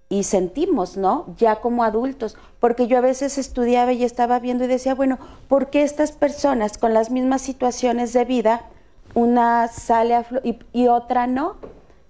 y 0.08 0.22
sentimos, 0.22 0.96
¿no? 0.96 1.34
Ya 1.36 1.56
como 1.56 1.82
adultos, 1.82 2.36
porque 2.60 2.86
yo 2.86 2.98
a 2.98 3.00
veces 3.00 3.36
estudiaba 3.36 3.92
y 3.92 4.04
estaba 4.04 4.38
viendo 4.38 4.62
y 4.62 4.66
decía, 4.68 4.94
bueno, 4.94 5.18
¿por 5.48 5.68
qué 5.68 5.82
estas 5.82 6.12
personas 6.12 6.78
con 6.78 6.94
las 6.94 7.10
mismas 7.10 7.42
situaciones 7.42 8.12
de 8.12 8.24
vida, 8.24 8.66
una 9.14 9.66
sale 9.66 10.14
a 10.14 10.26
y, 10.44 10.60
y 10.72 10.86
otra 10.86 11.26
no? 11.26 11.56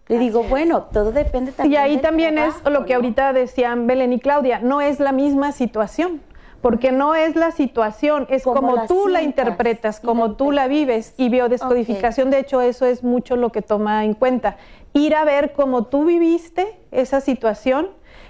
Le 0.08 0.18
digo, 0.18 0.42
bueno, 0.42 0.82
todo 0.82 1.10
depende 1.10 1.52
Y 1.52 1.54
también 1.54 1.80
ahí 1.80 1.92
del 1.92 2.02
también 2.02 2.36
es 2.36 2.52
trabajo, 2.52 2.68
lo 2.68 2.84
que 2.84 2.92
¿no? 2.92 2.96
ahorita 2.96 3.32
decían 3.32 3.86
Belén 3.86 4.12
y 4.12 4.20
Claudia, 4.20 4.58
no 4.58 4.82
es 4.82 5.00
la 5.00 5.12
misma 5.12 5.52
situación, 5.52 6.20
porque 6.64 6.92
no 6.92 7.14
es 7.14 7.36
la 7.36 7.50
situación, 7.50 8.26
es 8.30 8.42
Como 8.42 8.56
como 8.56 8.76
la 8.76 8.86
tú 8.86 9.06
la 9.08 9.20
interpretas, 9.20 10.00
como 10.00 10.28
la 10.28 10.36
tú 10.38 10.50
la 10.50 10.66
vives. 10.66 11.12
Y 11.18 11.28
biodescodificación, 11.28 12.30
de 12.30 12.38
hecho, 12.38 12.62
eso 12.62 12.86
es 12.86 13.04
mucho 13.04 13.36
lo 13.36 13.52
que 13.52 13.60
toma 13.60 14.02
en 14.06 14.14
cuenta. 14.14 14.56
Ir 14.94 15.14
a 15.14 15.24
ver 15.24 15.52
cómo 15.52 15.84
tú 15.84 16.06
viviste 16.06 16.78
esa 16.90 17.20
situación, 17.20 17.88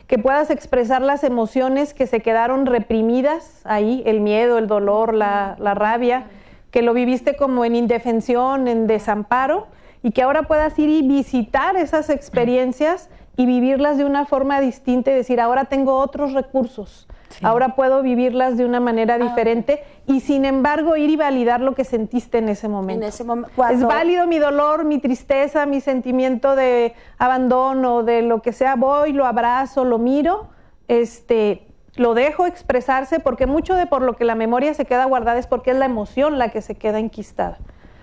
que 0.09 0.19
puedas 0.19 0.51
expresar 0.51 1.01
las 1.01 1.23
emociones 1.23 1.95
que 1.95 2.09
se 2.09 2.23
quedaron 2.23 2.67
reprimidas 2.67 3.61
ahí, 3.63 4.03
el 4.05 4.21
miedo, 4.21 4.59
el 4.59 4.67
dolor, 4.67 5.15
la, 5.15 5.55
la 5.61 5.75
rabia, 5.75 6.25
que 6.73 6.83
lo 6.83 6.93
viviste 6.93 7.37
como 7.37 7.65
en 7.65 7.77
indefensión, 7.77 8.67
en 8.67 8.89
desamparo, 8.89 9.69
y 10.03 10.11
que 10.11 10.23
ahora 10.23 10.43
puedas 10.43 10.77
ir 10.81 10.89
y 10.89 11.07
visitar 11.07 11.77
esas 11.77 12.11
experiencias 12.11 13.11
y 13.37 13.47
vivirlas 13.47 13.97
de 13.97 14.05
una 14.05 14.27
forma 14.27 14.61
distinta 14.61 15.13
y 15.13 15.15
decir, 15.15 15.41
ahora 15.41 15.67
tengo 15.67 15.99
otros 15.99 16.33
recursos, 16.33 17.07
ahora 17.43 17.75
puedo 17.75 18.03
vivirlas 18.03 18.57
de 18.57 18.65
una 18.65 18.81
manera 18.81 19.19
diferente 19.19 19.83
y 20.07 20.21
sin 20.21 20.45
embargo 20.45 20.97
ir 20.97 21.11
y 21.11 21.17
validar 21.17 21.61
lo 21.61 21.75
que 21.75 21.85
sentiste 21.85 22.39
en 22.39 22.49
ese 22.49 22.69
momento. 22.69 23.05
En 23.05 23.09
ese 23.09 23.25
momento, 23.25 23.51
Es 23.71 23.83
válido 23.83 24.27
mi 24.27 24.39
dolor, 24.39 24.85
mi 24.85 24.99
tristeza, 24.99 25.67
mi 25.67 25.81
sentimiento 25.81 26.57
de 26.57 26.95
abandono, 27.19 28.03
de 28.03 28.23
lo 28.23 28.43
que 28.43 28.53
sea, 28.53 28.77
voy, 28.77 29.13
lo 29.13 29.27
abrazo, 29.27 29.85
lo 29.85 29.99
miro, 29.99 30.49
este, 30.89 31.67
lo 31.97 32.15
dejo 32.15 32.47
expresarse 32.47 33.21
porque 33.21 33.47
mucho 33.47 33.75
de 33.75 33.87
por 33.87 34.03
lo 34.03 34.15
que 34.15 34.25
la 34.25 34.35
memoria 34.35 34.75
se 34.75 34.85
queda 34.85 35.05
guardada 35.05 35.39
es 35.39 35.47
porque 35.47 35.71
es 35.71 35.77
la 35.77 35.87
emoción 35.87 36.39
la 36.39 36.51
que 36.51 36.63
se 36.63 36.75
queda 36.75 36.99
enquistada. 36.99 37.59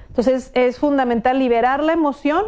Entonces 0.08 0.52
es 0.56 0.78
fundamental 0.78 1.40
liberar 1.40 1.84
la 1.84 1.94
emoción 1.94 2.46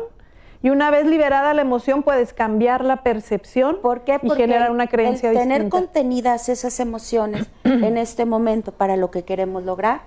y 0.63 0.69
una 0.69 0.89
vez 0.89 1.05
liberada 1.05 1.53
la 1.53 1.61
emoción 1.61 2.03
puedes 2.03 2.33
cambiar 2.33 2.85
la 2.85 3.03
percepción 3.03 3.79
¿Por 3.81 4.05
qué? 4.05 4.17
y 4.23 4.29
generar 4.31 4.71
una 4.71 4.87
creencia 4.87 5.29
el 5.29 5.35
tener 5.35 5.63
distinta. 5.63 5.77
contenidas 5.77 6.47
esas 6.47 6.79
emociones 6.79 7.47
en 7.65 7.97
este 7.97 8.25
momento 8.25 8.71
para 8.71 8.95
lo 8.95 9.11
que 9.11 9.23
queremos 9.23 9.63
lograr 9.63 10.01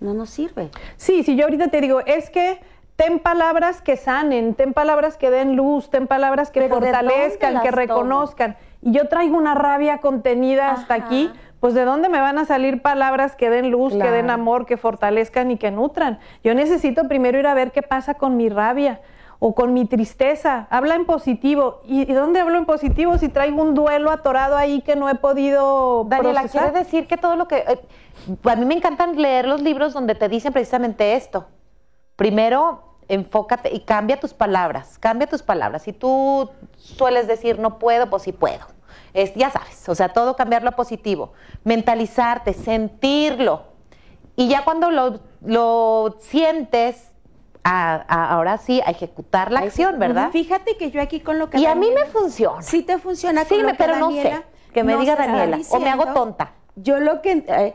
no 0.00 0.14
nos 0.14 0.30
sirve. 0.30 0.70
Sí, 0.96 1.22
si 1.22 1.36
yo 1.36 1.44
ahorita 1.44 1.68
te 1.68 1.80
digo, 1.80 2.00
es 2.00 2.30
que 2.30 2.58
ten 2.96 3.18
palabras 3.18 3.82
que 3.82 3.96
sanen, 3.96 4.54
ten 4.54 4.72
palabras 4.72 5.16
que 5.16 5.30
den 5.30 5.56
luz, 5.56 5.90
ten 5.90 6.06
palabras 6.06 6.50
que 6.50 6.60
Pero 6.60 6.80
¿de 6.80 6.90
fortalezcan, 6.90 7.60
que 7.60 7.68
tomo? 7.68 7.76
reconozcan. 7.76 8.56
Y 8.80 8.92
yo 8.92 9.08
traigo 9.08 9.36
una 9.36 9.54
rabia 9.54 9.98
contenida 9.98 10.72
hasta 10.72 10.94
aquí, 10.94 11.30
pues 11.60 11.74
de 11.74 11.84
dónde 11.84 12.08
me 12.08 12.18
van 12.18 12.38
a 12.38 12.46
salir 12.46 12.82
palabras 12.82 13.36
que 13.36 13.50
den 13.50 13.70
luz, 13.70 13.92
que 13.92 14.10
den 14.10 14.30
amor, 14.30 14.66
que 14.66 14.76
fortalezcan 14.76 15.50
y 15.50 15.58
que 15.58 15.70
nutran. 15.70 16.18
Yo 16.42 16.54
necesito 16.54 17.06
primero 17.08 17.38
ir 17.38 17.46
a 17.46 17.54
ver 17.54 17.70
qué 17.72 17.82
pasa 17.82 18.14
con 18.14 18.36
mi 18.36 18.48
rabia 18.48 19.00
o 19.44 19.56
con 19.56 19.74
mi 19.74 19.86
tristeza. 19.86 20.68
Habla 20.70 20.94
en 20.94 21.04
positivo. 21.04 21.80
¿Y, 21.84 22.02
y 22.02 22.14
dónde 22.14 22.38
hablo 22.38 22.58
en 22.58 22.64
positivo 22.64 23.18
si 23.18 23.28
traigo 23.28 23.60
un 23.60 23.74
duelo 23.74 24.12
atorado 24.12 24.56
ahí 24.56 24.82
que 24.82 24.94
no 24.94 25.08
he 25.08 25.16
podido 25.16 26.04
Daniela, 26.08 26.42
procesar? 26.42 26.70
quiere 26.70 26.84
decir 26.84 27.08
que 27.08 27.16
todo 27.16 27.34
lo 27.34 27.48
que... 27.48 27.56
eh, 27.56 27.80
a 28.44 28.54
mí 28.54 28.64
me 28.64 28.74
encantan 28.74 29.20
leer 29.20 29.48
los 29.48 29.60
libros 29.60 29.94
donde 29.94 30.14
te 30.14 30.28
dicen 30.28 30.52
precisamente 30.52 31.16
esto. 31.16 31.46
Primero, 32.14 32.84
enfócate 33.08 33.74
y 33.74 33.80
cambia 33.80 34.20
tus 34.20 34.32
palabras, 34.32 34.96
cambia 35.00 35.26
tus 35.26 35.42
palabras. 35.42 35.82
Si 35.82 35.92
tú 35.92 36.48
sueles 36.76 37.26
decir 37.26 37.58
no 37.58 37.80
puedo, 37.80 38.08
pues 38.08 38.22
sí 38.22 38.30
puedo. 38.30 38.64
Es, 39.12 39.34
ya 39.34 39.50
sabes, 39.50 39.88
o 39.88 39.96
sea, 39.96 40.10
todo 40.10 40.36
cambiarlo 40.36 40.68
a 40.68 40.76
positivo. 40.76 41.32
Mentalizarte, 41.64 42.52
sentirlo. 42.52 43.64
Y 44.36 44.46
ya 44.46 44.62
cuando 44.62 44.92
lo, 44.92 45.18
lo 45.44 46.14
sientes, 46.20 47.11
a- 47.64 48.04
a- 48.08 48.30
ahora 48.34 48.58
sí 48.58 48.80
a 48.84 48.90
ejecutar 48.90 49.52
la 49.52 49.60
acción, 49.60 49.98
¿verdad? 49.98 50.30
Fíjate 50.30 50.76
que 50.76 50.90
yo 50.90 51.00
aquí 51.00 51.20
con 51.20 51.38
lo 51.38 51.48
que 51.50 51.58
Y 51.58 51.66
a 51.66 51.74
mí 51.74 51.90
me 51.94 52.06
funciona. 52.06 52.62
Sí 52.62 52.82
te 52.82 52.98
funciona 52.98 53.42
Sí, 53.42 53.50
con 53.50 53.58
lo 53.58 53.64
me- 53.66 53.72
que 53.72 53.78
pero 53.78 53.96
no 53.96 54.10
sé. 54.10 54.42
Que 54.72 54.82
me 54.84 54.96
diga 54.96 55.16
Daniela, 55.16 55.58
o 55.70 55.78
me 55.80 55.90
hago 55.90 56.06
tonta. 56.14 56.52
Yo 56.76 56.98
lo 56.98 57.20
que 57.22 57.44
eh, 57.46 57.74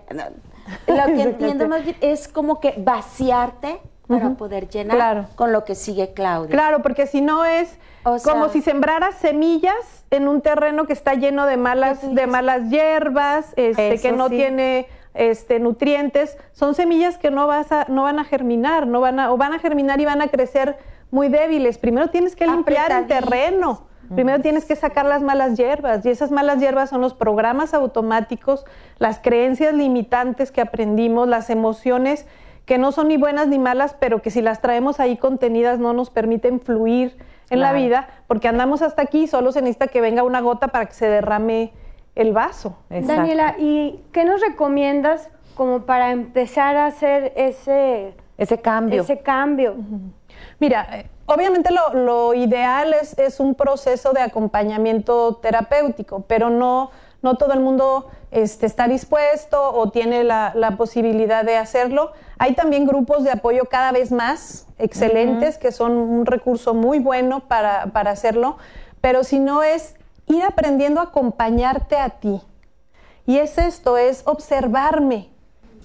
lo 0.88 1.06
que 1.06 1.22
entiendo 1.22 1.68
más 1.68 1.84
bien 1.84 1.96
es 2.02 2.28
como 2.28 2.60
que 2.60 2.74
vaciarte 2.78 3.80
para 4.08 4.30
poder 4.32 4.70
llenar 4.70 4.96
Claro. 4.96 5.26
con 5.36 5.52
lo 5.52 5.64
que 5.66 5.76
sigue 5.76 6.14
Claudia. 6.14 6.52
Claro, 6.52 6.82
porque 6.82 7.08
si 7.08 7.20
no 7.22 7.44
es 7.46 7.78
O 8.06 8.18
sea- 8.20 8.34
como 8.34 8.50
si 8.50 8.62
sembraras 8.62 9.16
semillas 9.16 9.76
en 10.12 10.28
un 10.30 10.42
terreno 10.42 10.88
que 10.88 10.94
está 10.94 11.14
lleno 11.14 11.46
de 11.46 11.58
malas, 11.58 12.00
de 12.16 12.26
malas 12.26 12.70
hierbas, 12.70 13.54
este, 13.58 14.00
que 14.00 14.12
no 14.14 14.30
sí. 14.30 14.38
tiene 14.38 14.88
este, 15.18 15.60
nutrientes. 15.60 16.38
Son 16.54 16.76
semillas 16.76 17.18
que 17.18 17.32
no 17.32 17.48
vas 17.48 17.72
a, 17.72 17.86
no 17.90 18.04
van 18.04 18.20
a 18.20 18.24
germinar, 18.24 18.88
no 18.88 19.02
van 19.02 19.20
a, 19.20 19.32
o 19.32 19.38
van 19.38 19.54
a 19.54 19.60
germinar 19.60 20.00
y 20.00 20.06
van 20.06 20.22
a 20.22 20.28
crecer 20.28 20.78
muy 21.12 21.28
débiles. 21.30 21.78
Primero 21.78 22.10
tienes 22.10 22.36
que 22.36 22.48
limpiar 22.48 22.92
el 22.92 23.08
terreno. 23.08 23.88
Primero 24.14 24.42
tienes 24.42 24.64
que 24.64 24.78
sacar 24.78 25.06
las 25.06 25.22
malas 25.22 25.58
hierbas 25.58 26.06
y 26.06 26.10
esas 26.10 26.32
malas 26.32 26.62
hierbas 26.62 26.90
son 26.90 27.02
los 27.02 27.14
programas 27.14 27.74
automáticos, 27.74 28.64
las 29.00 29.20
creencias 29.20 29.74
limitantes 29.74 30.54
que 30.54 30.62
aprendimos, 30.62 31.28
las 31.28 31.50
emociones 31.50 32.26
que 32.66 32.78
no 32.78 32.94
son 32.94 33.10
ni 33.10 33.18
buenas 33.18 33.50
ni 33.50 33.60
malas, 33.60 33.96
pero 34.00 34.22
que 34.22 34.30
si 34.30 34.42
las 34.42 34.62
traemos 34.62 35.02
ahí 35.02 35.18
contenidas 35.18 35.80
no 35.80 35.92
nos 35.92 36.10
permiten 36.10 36.62
fluir 36.62 37.18
en 37.50 37.62
la 37.62 37.72
vida, 37.74 38.08
porque 38.28 38.48
andamos 38.50 38.82
hasta 38.82 39.02
aquí 39.02 39.24
y 39.24 39.28
solo 39.28 39.54
se 39.54 39.62
necesita 39.62 39.88
que 39.88 40.02
venga 40.02 40.24
una 40.24 40.42
gota 40.42 40.68
para 40.68 40.86
que 40.86 40.94
se 40.94 41.08
derrame 41.08 41.72
el 42.18 42.34
vaso. 42.34 42.76
Exacto. 42.90 43.22
Daniela, 43.22 43.56
¿y 43.58 44.02
qué 44.12 44.26
nos 44.26 44.42
recomiendas 44.42 45.30
como 45.56 45.82
para 45.86 46.12
empezar 46.12 46.76
a 46.76 46.88
hacer 46.88 47.34
ese, 47.36 48.14
Ese 48.38 48.58
cambio. 48.60 49.02
ese 49.02 49.20
cambio? 49.20 49.76
Mira, 50.60 50.88
eh, 50.92 51.10
obviamente 51.26 51.72
lo, 51.72 51.94
lo 51.94 52.34
ideal 52.34 52.94
es, 52.94 53.18
es 53.18 53.40
un 53.40 53.56
proceso 53.56 54.14
de 54.14 54.22
acompañamiento 54.22 55.36
terapéutico, 55.36 56.24
pero 56.28 56.50
no, 56.50 56.92
no 57.22 57.36
todo 57.36 57.54
el 57.54 57.60
mundo 57.60 58.08
este, 58.32 58.66
está 58.66 58.88
dispuesto 58.88 59.72
o 59.74 59.90
tiene 59.90 60.24
la, 60.24 60.52
la 60.56 60.72
posibilidad 60.78 61.44
de 61.44 61.58
hacerlo. 61.58 62.12
Hay 62.40 62.54
también 62.54 62.86
grupos 62.86 63.24
de 63.24 63.32
apoyo 63.32 63.66
cada 63.66 63.92
vez 63.92 64.12
más 64.12 64.68
excelentes, 64.80 65.58
que 65.58 65.72
son 65.72 65.94
un 65.94 66.26
recurso 66.26 66.74
muy 66.74 67.00
bueno 67.00 67.42
para, 67.42 67.88
para 67.88 68.12
hacerlo, 68.12 68.58
pero 69.02 69.24
si 69.24 69.40
no 69.40 69.64
es 69.64 69.96
ir 70.28 70.44
aprendiendo 70.44 71.00
a 71.00 71.06
acompañarte 71.06 71.98
a 71.98 72.10
ti. 72.10 72.42
Y 73.26 73.38
es 73.38 73.58
esto, 73.58 73.98
es 73.98 74.24
observarme, 74.26 75.30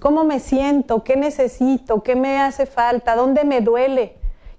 cómo 0.01 0.25
me 0.25 0.41
siento, 0.41 1.03
qué 1.03 1.17
necesito, 1.17 2.03
qué 2.03 2.15
me 2.15 2.41
hace 2.41 2.67
falta, 2.67 3.17
dónde 3.17 3.45
me 3.45 3.61
duele, 3.61 4.17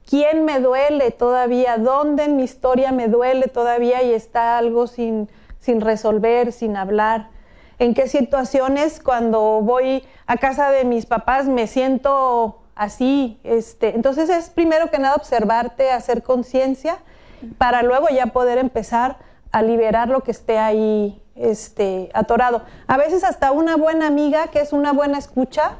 quién 0.10 0.46
me 0.46 0.60
duele 0.60 1.12
todavía, 1.12 1.78
dónde 1.78 2.24
en 2.26 2.36
mi 2.36 2.43
historia 2.43 2.91
me 2.91 3.08
duele 3.08 3.48
todavía 3.48 4.04
y 4.04 4.13
está 4.13 4.58
algo 4.58 4.88
sin, 4.88 5.30
sin 5.60 5.82
resolver, 5.82 6.52
sin 6.52 6.76
hablar. 6.76 7.30
En 7.80 7.93
qué 7.93 8.08
situaciones 8.08 9.00
cuando 9.02 9.62
voy 9.62 10.04
a 10.28 10.38
casa 10.38 10.72
de 10.72 10.86
mis 10.86 11.06
papás 11.06 11.48
me 11.48 11.67
siento 11.67 12.60
así. 12.76 13.39
Este. 13.43 13.96
Entonces 13.96 14.30
es 14.30 14.50
primero 14.50 14.89
que 14.89 15.00
nada 15.00 15.15
observarte, 15.15 15.91
hacer 15.91 16.24
conciencia, 16.24 16.98
para 17.58 17.84
luego 17.84 18.08
ya 18.10 18.28
poder 18.28 18.58
empezar 18.58 19.17
a 19.54 19.62
liberar 19.62 20.10
lo 20.10 20.22
que 20.22 20.32
esté 20.32 20.58
ahí 20.58 21.22
este, 21.36 22.10
atorado. 22.13 22.63
A 22.88 22.98
veces 22.98 23.24
hasta 23.24 23.52
una 23.52 23.78
buena 23.78 24.08
amiga, 24.08 24.48
que 24.48 24.60
es 24.60 24.74
una 24.74 24.94
buena 24.94 25.20
escucha, 25.20 25.76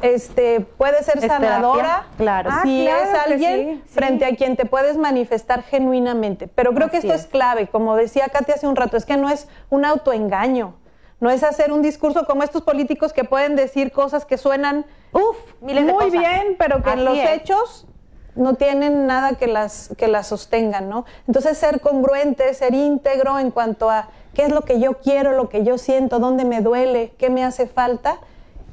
este, 0.00 0.60
puede 0.60 1.02
ser 1.04 1.18
¿Es 1.18 1.26
sanadora. 1.26 2.06
Claro. 2.16 2.48
Ah, 2.50 2.60
si 2.62 2.84
claro 2.84 3.02
es 3.02 3.18
alguien 3.18 3.58
sí, 3.58 3.82
sí. 3.86 3.94
frente 3.94 4.24
a 4.24 4.34
quien 4.34 4.56
te 4.56 4.64
puedes 4.64 4.96
manifestar 4.96 5.62
genuinamente. 5.62 6.48
Pero 6.48 6.74
creo 6.74 6.90
que 6.90 6.96
esto 6.96 7.12
es. 7.12 7.22
es 7.22 7.26
clave, 7.26 7.68
como 7.68 7.94
decía 7.94 8.28
Katy 8.28 8.52
hace 8.52 8.66
un 8.66 8.74
rato, 8.74 8.96
es 8.96 9.04
que 9.04 9.18
no 9.18 9.28
es 9.28 9.48
un 9.68 9.84
autoengaño. 9.84 10.74
No 11.20 11.28
es 11.28 11.42
hacer 11.42 11.72
un 11.72 11.82
discurso 11.82 12.24
como 12.24 12.42
estos 12.42 12.62
políticos 12.62 13.12
que 13.12 13.24
pueden 13.24 13.54
decir 13.54 13.92
cosas 13.92 14.24
que 14.24 14.38
suenan 14.38 14.86
Uf, 15.12 15.36
miles 15.60 15.84
de 15.84 15.92
muy 15.92 16.06
cosas. 16.06 16.18
bien, 16.18 16.56
pero 16.58 16.82
que 16.82 16.90
en 16.90 17.04
los 17.04 17.18
es. 17.18 17.28
hechos 17.32 17.86
no 18.36 18.54
tienen 18.54 19.06
nada 19.06 19.34
que 19.34 19.46
las, 19.46 19.90
que 19.96 20.08
las 20.08 20.28
sostengan, 20.28 20.88
¿no? 20.88 21.04
Entonces 21.26 21.58
ser 21.58 21.80
congruente, 21.80 22.52
ser 22.54 22.74
íntegro 22.74 23.38
en 23.38 23.50
cuanto 23.50 23.90
a 23.90 24.08
qué 24.34 24.44
es 24.44 24.50
lo 24.52 24.62
que 24.62 24.78
yo 24.80 24.94
quiero, 24.98 25.32
lo 25.32 25.48
que 25.48 25.64
yo 25.64 25.78
siento, 25.78 26.18
dónde 26.18 26.44
me 26.44 26.60
duele, 26.60 27.12
qué 27.18 27.30
me 27.30 27.44
hace 27.44 27.66
falta, 27.66 28.18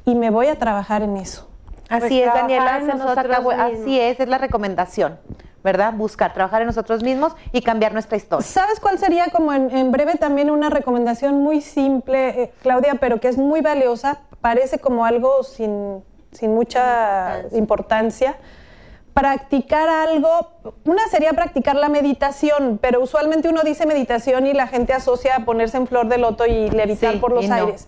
y 0.05 0.15
me 0.15 0.29
voy 0.29 0.47
a 0.47 0.57
trabajar 0.57 1.01
en 1.01 1.17
eso. 1.17 1.47
Así 1.89 1.99
Pues 2.19 2.27
es, 2.27 2.33
Daniela, 2.33 2.79
acabó- 3.17 3.51
así 3.51 3.99
es, 3.99 4.19
es 4.19 4.27
la 4.27 4.37
recomendación, 4.37 5.17
¿verdad? 5.63 5.93
Buscar, 5.93 6.33
trabajar 6.33 6.61
en 6.61 6.67
nosotros 6.67 7.01
mismos 7.01 7.33
y 7.51 7.61
cambiar 7.61 7.93
nuestra 7.93 8.15
historia. 8.17 8.45
¿Sabes 8.45 8.79
cuál 8.79 8.99
sería 8.99 9.27
como 9.31 9.51
en, 9.53 9.75
en 9.75 9.91
breve 9.91 10.15
también 10.15 10.49
una 10.51 10.69
recomendación 10.69 11.41
muy 11.41 11.61
simple, 11.61 12.41
eh, 12.43 12.53
Claudia, 12.61 12.95
pero 12.99 13.19
que 13.19 13.27
es 13.29 13.37
muy 13.37 13.61
valiosa? 13.61 14.19
Parece 14.41 14.79
como 14.79 15.05
algo 15.05 15.43
sin, 15.43 16.03
sin 16.31 16.53
mucha 16.53 17.41
importancia. 17.53 18.35
Practicar 19.19 19.89
algo, 19.89 20.29
una 20.85 21.07
sería 21.07 21.33
practicar 21.33 21.75
la 21.75 21.89
meditación, 21.89 22.77
pero 22.79 23.01
usualmente 23.01 23.49
uno 23.49 23.61
dice 23.63 23.87
meditación 23.87 24.45
y 24.45 24.53
la 24.53 24.67
gente 24.67 24.93
asocia 24.93 25.37
a 25.37 25.39
ponerse 25.45 25.77
en 25.77 25.87
flor 25.87 26.07
de 26.07 26.19
loto 26.19 26.45
y 26.45 26.69
levitar 26.69 27.13
Sí, 27.13 27.19
por 27.19 27.31
los 27.31 27.45
y 27.45 27.47
no. 27.47 27.55
aires. 27.55 27.87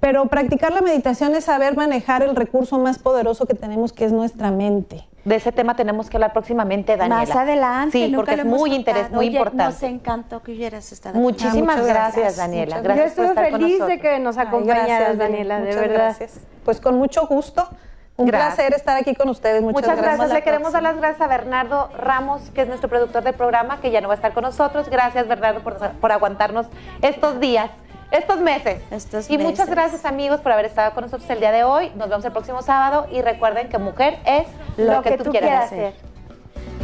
Pero 0.00 0.26
practicar 0.26 0.72
la 0.72 0.82
meditación 0.82 1.34
es 1.34 1.44
saber 1.44 1.74
manejar 1.76 2.22
el 2.22 2.36
recurso 2.36 2.78
más 2.78 2.98
poderoso 2.98 3.46
que 3.46 3.54
tenemos, 3.54 3.94
que 3.94 4.04
es 4.04 4.12
nuestra 4.12 4.50
mente. 4.50 5.08
De 5.24 5.36
ese 5.36 5.50
tema 5.50 5.74
tenemos 5.76 6.10
que 6.10 6.18
hablar 6.18 6.34
próximamente, 6.34 6.94
Daniela. 6.98 7.20
Más 7.24 7.34
adelante. 7.34 7.92
Sí, 7.98 8.04
nunca 8.12 8.16
porque 8.16 8.36
lo 8.36 8.42
es 8.42 8.46
hemos 8.46 8.60
muy 8.60 8.74
interés, 8.74 9.10
muy 9.10 9.28
Oye, 9.28 9.38
Nos 9.38 9.46
importante. 9.48 9.86
encantó 9.86 10.42
que 10.42 10.52
hubieras 10.52 10.92
estado. 10.92 11.18
Muchísimas 11.18 11.78
muchas 11.78 11.86
gracias, 11.86 12.14
gracias, 12.16 12.36
Daniela. 12.36 12.80
Gracias 12.82 12.96
Yo 12.98 13.08
estoy 13.10 13.24
por 13.34 13.44
estar 13.44 13.50
con 13.50 13.60
feliz 13.60 13.72
de 13.72 13.78
nosotros. 13.78 14.00
que 14.02 14.18
nos 14.20 14.36
acompañaras, 14.38 15.16
Daniela, 15.18 15.58
de 15.60 15.66
muchas 15.68 15.80
verdad. 15.80 15.96
gracias. 16.04 16.40
Pues 16.66 16.80
con 16.82 16.98
mucho 16.98 17.26
gusto. 17.26 17.66
Un 18.16 18.26
Gracias. 18.26 18.54
placer 18.54 18.74
estar 18.74 18.96
aquí 18.96 19.14
con 19.14 19.28
ustedes. 19.28 19.62
Muchas, 19.62 19.82
Muchas 19.82 20.00
gracias. 20.00 20.32
Le 20.32 20.42
queremos 20.42 20.72
dar 20.72 20.82
las 20.82 20.96
gracias 20.96 21.20
a 21.20 21.26
Bernardo 21.26 21.90
Ramos, 21.98 22.50
que 22.54 22.62
es 22.62 22.68
nuestro 22.68 22.88
productor 22.88 23.22
del 23.22 23.34
programa, 23.34 23.80
que 23.80 23.90
ya 23.90 24.00
no 24.00 24.08
va 24.08 24.14
a 24.14 24.16
estar 24.16 24.32
con 24.32 24.42
nosotros. 24.42 24.88
Gracias, 24.88 25.28
Bernardo, 25.28 25.60
por, 25.60 25.76
por 25.76 26.12
aguantarnos 26.12 26.66
estos 27.02 27.40
días, 27.40 27.70
estos 28.10 28.40
meses. 28.40 28.80
Estos 28.90 29.28
y 29.28 29.36
muchas 29.36 29.68
gracias, 29.68 30.06
amigos, 30.06 30.40
por 30.40 30.52
haber 30.52 30.64
estado 30.64 30.92
con 30.94 31.04
nosotros 31.04 31.28
el 31.28 31.40
día 31.40 31.52
de 31.52 31.64
hoy. 31.64 31.90
Nos 31.94 32.08
vemos 32.08 32.24
el 32.24 32.32
próximo 32.32 32.62
sábado 32.62 33.06
y 33.12 33.20
recuerden 33.20 33.68
que 33.68 33.76
mujer 33.76 34.18
es 34.24 34.46
lo, 34.78 35.02
que, 35.02 35.18
tú, 35.18 35.30
quieras 35.30 35.66
hacer. 35.66 35.92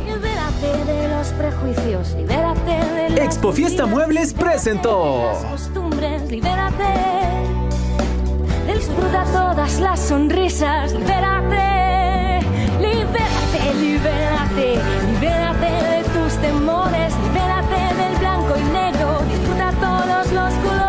Libérate 0.05 0.93
de 0.93 1.09
los 1.09 1.29
prejuicios, 1.29 2.13
libérate 2.15 3.13
de 3.15 3.25
Expo 3.25 3.53
Fiesta 3.53 3.87
Muebles 3.87 4.35
presentó. 4.35 5.19
de 5.19 5.25
las 5.33 5.45
costumbres, 5.45 6.23
libérate. 6.31 7.62
Disfruta 8.83 9.25
todas 9.33 9.79
las 9.79 10.01
sonrisas, 10.01 10.93
libérate, 10.93 12.41
libérate, 12.81 13.75
libérate, 13.81 14.81
libérate 15.07 15.67
de 15.67 16.03
tus 16.13 16.33
temores, 16.43 17.15
libérate 17.23 17.95
del 17.95 18.19
blanco 18.19 18.55
y 18.59 18.73
negro, 18.73 19.21
disfruta 19.29 19.71
todos 19.81 20.33
los 20.33 20.53
colores. 20.55 20.82